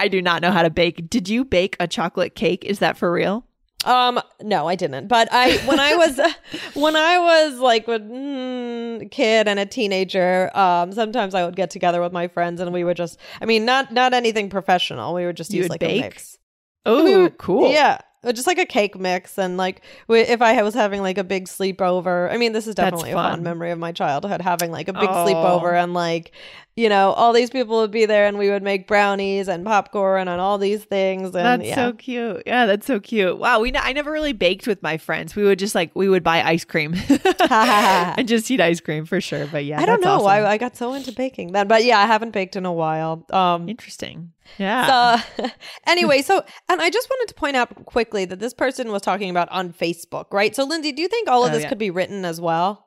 I 0.00 0.08
do 0.10 0.20
not 0.20 0.42
know 0.42 0.50
how 0.50 0.64
to 0.64 0.70
bake. 0.70 1.08
Did 1.08 1.28
you 1.28 1.44
bake 1.44 1.76
a 1.78 1.86
chocolate 1.86 2.34
cake? 2.34 2.64
Is 2.64 2.80
that 2.80 2.96
for 2.96 3.12
real? 3.12 3.46
Um, 3.84 4.20
no, 4.42 4.66
I 4.66 4.74
didn't. 4.74 5.06
But 5.06 5.28
I, 5.30 5.58
when 5.58 5.78
I 5.78 5.94
was, 5.94 6.18
when 6.74 6.96
I 6.96 7.18
was 7.18 7.60
like 7.60 7.86
a 7.86 8.00
mm, 8.00 9.08
kid 9.12 9.46
and 9.46 9.60
a 9.60 9.66
teenager, 9.66 10.50
um, 10.56 10.90
sometimes 10.90 11.36
I 11.36 11.44
would 11.44 11.54
get 11.54 11.70
together 11.70 12.02
with 12.02 12.12
my 12.12 12.26
friends 12.26 12.60
and 12.60 12.72
we 12.72 12.82
would 12.82 12.96
just, 12.96 13.20
I 13.40 13.44
mean, 13.44 13.64
not 13.64 13.92
not 13.92 14.12
anything 14.12 14.50
professional. 14.50 15.14
We 15.14 15.24
would 15.24 15.36
just 15.36 15.52
you 15.52 15.58
use 15.58 15.66
would 15.66 15.70
like 15.70 15.80
bake? 15.80 16.02
a 16.02 16.04
mix. 16.06 16.38
Oh, 16.84 17.30
cool. 17.38 17.70
Yeah. 17.70 17.98
Just 18.32 18.46
like 18.46 18.58
a 18.58 18.66
cake 18.66 18.98
mix 18.98 19.38
and 19.38 19.56
like 19.56 19.82
if 20.08 20.42
i 20.42 20.62
was 20.62 20.74
having 20.74 21.02
like 21.02 21.18
a 21.18 21.24
big 21.24 21.46
sleepover 21.46 22.30
i 22.30 22.36
mean 22.36 22.52
this 22.52 22.66
is 22.66 22.74
definitely 22.74 23.10
a 23.10 23.14
fond 23.14 23.42
memory 23.42 23.70
of 23.70 23.78
my 23.78 23.92
childhood 23.92 24.40
having 24.40 24.70
like 24.70 24.88
a 24.88 24.92
big 24.92 25.08
oh. 25.08 25.26
sleepover 25.26 25.74
and 25.74 25.94
like 25.94 26.32
you 26.76 26.88
know, 26.88 27.12
all 27.12 27.32
these 27.32 27.50
people 27.50 27.76
would 27.78 27.92
be 27.92 28.04
there 28.04 28.26
and 28.26 28.36
we 28.36 28.50
would 28.50 28.62
make 28.62 28.88
brownies 28.88 29.46
and 29.46 29.64
popcorn 29.64 30.26
and 30.26 30.40
all 30.40 30.58
these 30.58 30.82
things. 30.82 31.26
And, 31.26 31.34
that's 31.34 31.64
yeah. 31.64 31.74
so 31.76 31.92
cute. 31.92 32.42
Yeah, 32.46 32.66
that's 32.66 32.84
so 32.84 32.98
cute. 32.98 33.38
Wow. 33.38 33.60
We, 33.60 33.72
I 33.76 33.92
never 33.92 34.10
really 34.10 34.32
baked 34.32 34.66
with 34.66 34.82
my 34.82 34.96
friends. 34.96 35.36
We 35.36 35.44
would 35.44 35.60
just 35.60 35.76
like, 35.76 35.92
we 35.94 36.08
would 36.08 36.24
buy 36.24 36.42
ice 36.42 36.64
cream 36.64 36.96
and 37.50 38.26
just 38.26 38.50
eat 38.50 38.60
ice 38.60 38.80
cream 38.80 39.04
for 39.04 39.20
sure. 39.20 39.46
But 39.46 39.64
yeah, 39.64 39.80
I 39.80 39.86
don't 39.86 40.00
know 40.00 40.14
awesome. 40.14 40.24
why 40.24 40.44
I 40.44 40.58
got 40.58 40.76
so 40.76 40.94
into 40.94 41.12
baking 41.12 41.52
then. 41.52 41.68
But 41.68 41.84
yeah, 41.84 42.00
I 42.00 42.06
haven't 42.06 42.32
baked 42.32 42.56
in 42.56 42.66
a 42.66 42.72
while. 42.72 43.24
Um, 43.30 43.68
Interesting. 43.68 44.32
Yeah. 44.58 45.20
So 45.36 45.48
anyway, 45.86 46.22
so, 46.22 46.42
and 46.68 46.82
I 46.82 46.90
just 46.90 47.08
wanted 47.08 47.28
to 47.28 47.34
point 47.34 47.54
out 47.54 47.84
quickly 47.84 48.24
that 48.24 48.40
this 48.40 48.52
person 48.52 48.90
was 48.90 49.02
talking 49.02 49.30
about 49.30 49.48
on 49.50 49.72
Facebook, 49.72 50.32
right? 50.32 50.56
So, 50.56 50.64
Lindsay, 50.64 50.90
do 50.90 51.02
you 51.02 51.08
think 51.08 51.28
all 51.28 51.44
of 51.44 51.50
oh, 51.50 51.54
this 51.54 51.62
yeah. 51.62 51.68
could 51.68 51.78
be 51.78 51.90
written 51.90 52.24
as 52.24 52.40
well? 52.40 52.84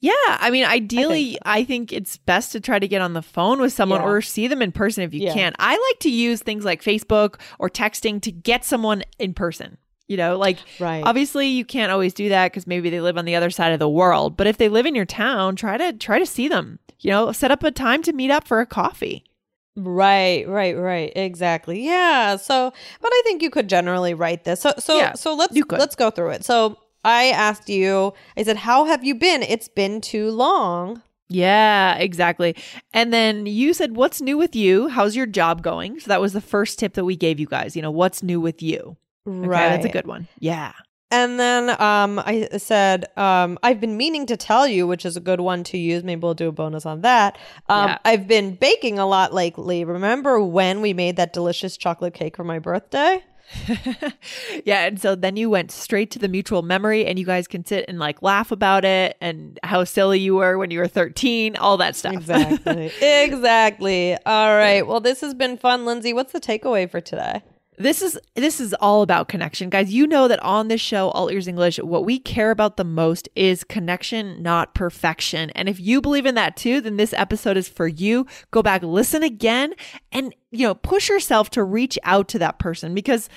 Yeah, 0.00 0.12
I 0.26 0.50
mean, 0.50 0.64
ideally, 0.64 1.38
I 1.42 1.56
think. 1.56 1.58
I 1.58 1.64
think, 1.64 1.92
it's 1.92 2.16
best 2.18 2.52
to 2.52 2.60
try 2.60 2.78
to 2.78 2.86
get 2.86 3.00
on 3.00 3.14
the 3.14 3.22
phone 3.22 3.60
with 3.60 3.72
someone 3.72 4.00
yeah. 4.00 4.06
or 4.06 4.22
see 4.22 4.46
them 4.46 4.62
in 4.62 4.70
person 4.70 5.02
if 5.02 5.12
you 5.12 5.22
yeah. 5.22 5.34
can. 5.34 5.54
I 5.58 5.72
like 5.72 6.00
to 6.00 6.10
use 6.10 6.40
things 6.40 6.64
like 6.64 6.82
Facebook 6.82 7.40
or 7.58 7.68
texting 7.68 8.22
to 8.22 8.30
get 8.30 8.64
someone 8.64 9.02
in 9.18 9.34
person. 9.34 9.78
You 10.06 10.16
know, 10.16 10.38
like 10.38 10.58
right. 10.80 11.04
obviously 11.04 11.48
you 11.48 11.66
can't 11.66 11.92
always 11.92 12.14
do 12.14 12.30
that 12.30 12.50
because 12.50 12.66
maybe 12.66 12.88
they 12.88 13.00
live 13.00 13.18
on 13.18 13.26
the 13.26 13.36
other 13.36 13.50
side 13.50 13.72
of 13.72 13.78
the 13.78 13.90
world. 13.90 14.38
But 14.38 14.46
if 14.46 14.56
they 14.56 14.70
live 14.70 14.86
in 14.86 14.94
your 14.94 15.04
town, 15.04 15.54
try 15.54 15.76
to 15.76 15.92
try 15.92 16.18
to 16.18 16.24
see 16.24 16.48
them. 16.48 16.78
You 17.00 17.10
know, 17.10 17.32
set 17.32 17.50
up 17.50 17.62
a 17.62 17.70
time 17.70 18.02
to 18.04 18.12
meet 18.12 18.30
up 18.30 18.48
for 18.48 18.60
a 18.60 18.66
coffee. 18.66 19.24
Right, 19.76 20.48
right, 20.48 20.76
right. 20.76 21.12
Exactly. 21.14 21.84
Yeah. 21.84 22.36
So, 22.36 22.72
but 23.00 23.10
I 23.12 23.22
think 23.24 23.42
you 23.42 23.50
could 23.50 23.68
generally 23.68 24.14
write 24.14 24.44
this. 24.44 24.60
So, 24.60 24.72
so, 24.78 24.96
yeah, 24.96 25.12
so 25.12 25.34
let's 25.34 25.54
let's 25.70 25.94
go 25.94 26.10
through 26.10 26.30
it. 26.30 26.44
So, 26.44 26.78
I 27.04 27.26
asked 27.30 27.68
you, 27.68 28.12
I 28.36 28.42
said, 28.42 28.58
How 28.58 28.84
have 28.84 29.04
you 29.04 29.14
been? 29.14 29.42
It's 29.42 29.68
been 29.68 30.00
too 30.00 30.30
long. 30.30 31.02
Yeah, 31.28 31.96
exactly. 31.96 32.56
And 32.92 33.12
then 33.12 33.46
you 33.46 33.74
said, 33.74 33.96
What's 33.96 34.20
new 34.20 34.38
with 34.38 34.56
you? 34.56 34.88
How's 34.88 35.14
your 35.14 35.26
job 35.26 35.62
going? 35.62 36.00
So 36.00 36.08
that 36.08 36.20
was 36.20 36.32
the 36.32 36.40
first 36.40 36.78
tip 36.78 36.94
that 36.94 37.04
we 37.04 37.16
gave 37.16 37.38
you 37.38 37.46
guys. 37.46 37.76
You 37.76 37.82
know, 37.82 37.90
what's 37.90 38.22
new 38.22 38.40
with 38.40 38.62
you? 38.62 38.96
Right. 39.26 39.66
Okay, 39.66 39.68
that's 39.74 39.86
a 39.86 39.90
good 39.90 40.06
one. 40.06 40.28
Yeah. 40.38 40.72
And 41.10 41.40
then 41.40 41.70
um, 41.80 42.18
I 42.18 42.48
said, 42.58 43.06
um, 43.16 43.58
I've 43.62 43.80
been 43.80 43.96
meaning 43.96 44.26
to 44.26 44.36
tell 44.36 44.66
you, 44.66 44.86
which 44.86 45.06
is 45.06 45.16
a 45.16 45.20
good 45.20 45.40
one 45.40 45.64
to 45.64 45.78
use. 45.78 46.04
Maybe 46.04 46.20
we'll 46.20 46.34
do 46.34 46.48
a 46.48 46.52
bonus 46.52 46.84
on 46.84 47.00
that. 47.00 47.38
Um, 47.68 47.88
yeah. 47.88 47.98
I've 48.04 48.28
been 48.28 48.56
baking 48.56 48.98
a 48.98 49.06
lot 49.06 49.32
lately. 49.32 49.84
Remember 49.84 50.40
when 50.40 50.82
we 50.82 50.92
made 50.92 51.16
that 51.16 51.32
delicious 51.32 51.78
chocolate 51.78 52.12
cake 52.12 52.36
for 52.36 52.44
my 52.44 52.58
birthday? 52.58 53.24
yeah. 54.64 54.86
And 54.86 55.00
so 55.00 55.14
then 55.14 55.36
you 55.36 55.50
went 55.50 55.70
straight 55.70 56.10
to 56.12 56.18
the 56.18 56.28
mutual 56.28 56.62
memory 56.62 57.06
and 57.06 57.18
you 57.18 57.24
guys 57.24 57.46
can 57.48 57.64
sit 57.64 57.84
and 57.88 57.98
like 57.98 58.22
laugh 58.22 58.50
about 58.50 58.84
it 58.84 59.16
and 59.20 59.58
how 59.62 59.84
silly 59.84 60.20
you 60.20 60.36
were 60.36 60.58
when 60.58 60.70
you 60.70 60.78
were 60.78 60.88
13, 60.88 61.56
all 61.56 61.76
that 61.78 61.96
stuff. 61.96 62.14
Exactly. 62.14 62.92
exactly. 63.02 64.14
All 64.26 64.54
right. 64.54 64.86
Well, 64.86 65.00
this 65.00 65.20
has 65.20 65.34
been 65.34 65.56
fun, 65.56 65.84
Lindsay. 65.84 66.12
What's 66.12 66.32
the 66.32 66.40
takeaway 66.40 66.90
for 66.90 67.00
today? 67.00 67.42
This 67.78 68.02
is 68.02 68.18
this 68.34 68.60
is 68.60 68.74
all 68.74 69.02
about 69.02 69.28
connection. 69.28 69.70
Guys, 69.70 69.92
you 69.92 70.06
know 70.06 70.28
that 70.28 70.42
on 70.42 70.68
this 70.68 70.80
show 70.80 71.10
All 71.10 71.30
Ears 71.30 71.46
English, 71.46 71.78
what 71.78 72.04
we 72.04 72.18
care 72.18 72.50
about 72.50 72.76
the 72.76 72.84
most 72.84 73.28
is 73.36 73.64
connection, 73.64 74.42
not 74.42 74.74
perfection. 74.74 75.50
And 75.50 75.68
if 75.68 75.78
you 75.78 76.00
believe 76.00 76.26
in 76.26 76.34
that 76.34 76.56
too, 76.56 76.80
then 76.80 76.96
this 76.96 77.12
episode 77.12 77.56
is 77.56 77.68
for 77.68 77.86
you. 77.86 78.26
Go 78.50 78.62
back, 78.62 78.82
listen 78.82 79.22
again 79.22 79.74
and 80.10 80.34
you 80.50 80.66
know, 80.66 80.74
push 80.74 81.08
yourself 81.08 81.50
to 81.50 81.62
reach 81.62 81.98
out 82.02 82.28
to 82.28 82.38
that 82.40 82.58
person 82.58 82.94
because 82.94 83.28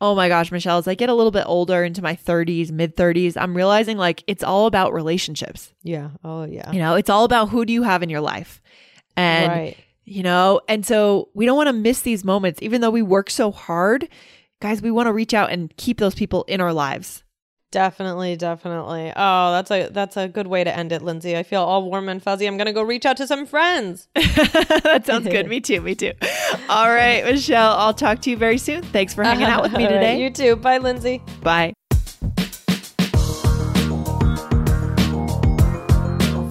oh 0.00 0.14
my 0.16 0.28
gosh, 0.28 0.50
Michelle, 0.50 0.78
as 0.78 0.88
I 0.88 0.94
get 0.94 1.10
a 1.10 1.14
little 1.14 1.30
bit 1.30 1.44
older 1.46 1.84
into 1.84 2.02
my 2.02 2.16
30s, 2.16 2.72
mid 2.72 2.96
30s, 2.96 3.36
I'm 3.36 3.56
realizing 3.56 3.98
like 3.98 4.24
it's 4.26 4.42
all 4.42 4.66
about 4.66 4.92
relationships. 4.92 5.72
Yeah. 5.82 6.10
Oh 6.24 6.44
yeah. 6.44 6.72
You 6.72 6.78
know, 6.78 6.94
it's 6.94 7.10
all 7.10 7.24
about 7.24 7.50
who 7.50 7.64
do 7.64 7.72
you 7.72 7.82
have 7.82 8.02
in 8.02 8.08
your 8.08 8.20
life. 8.20 8.62
And 9.16 9.48
right 9.48 9.76
you 10.12 10.22
know? 10.22 10.60
And 10.68 10.84
so 10.84 11.28
we 11.34 11.46
don't 11.46 11.56
want 11.56 11.68
to 11.68 11.72
miss 11.72 12.02
these 12.02 12.24
moments, 12.24 12.60
even 12.62 12.80
though 12.80 12.90
we 12.90 13.02
work 13.02 13.30
so 13.30 13.50
hard. 13.50 14.08
Guys, 14.60 14.80
we 14.82 14.90
want 14.90 15.06
to 15.08 15.12
reach 15.12 15.34
out 15.34 15.50
and 15.50 15.74
keep 15.76 15.98
those 15.98 16.14
people 16.14 16.44
in 16.44 16.60
our 16.60 16.72
lives. 16.72 17.24
Definitely, 17.72 18.36
definitely. 18.36 19.10
Oh, 19.16 19.52
that's 19.52 19.70
a 19.70 19.88
that's 19.88 20.18
a 20.18 20.28
good 20.28 20.46
way 20.46 20.62
to 20.62 20.76
end 20.76 20.92
it, 20.92 21.00
Lindsay. 21.00 21.38
I 21.38 21.42
feel 21.42 21.62
all 21.62 21.84
warm 21.90 22.10
and 22.10 22.22
fuzzy. 22.22 22.46
I'm 22.46 22.58
gonna 22.58 22.74
go 22.74 22.82
reach 22.82 23.06
out 23.06 23.16
to 23.16 23.26
some 23.26 23.46
friends. 23.46 24.08
that 24.14 25.04
sounds 25.06 25.26
good. 25.26 25.48
me 25.48 25.58
too. 25.62 25.80
Me 25.80 25.94
too. 25.94 26.12
All 26.68 26.90
right, 26.90 27.24
Michelle. 27.24 27.72
I'll 27.72 27.94
talk 27.94 28.20
to 28.22 28.30
you 28.30 28.36
very 28.36 28.58
soon. 28.58 28.82
Thanks 28.82 29.14
for 29.14 29.24
hanging 29.24 29.46
out 29.46 29.62
with 29.62 29.72
me 29.72 29.84
today. 29.88 30.12
Right, 30.12 30.20
you 30.20 30.28
too. 30.28 30.56
Bye, 30.56 30.78
Lindsay. 30.78 31.22
Bye. 31.42 31.72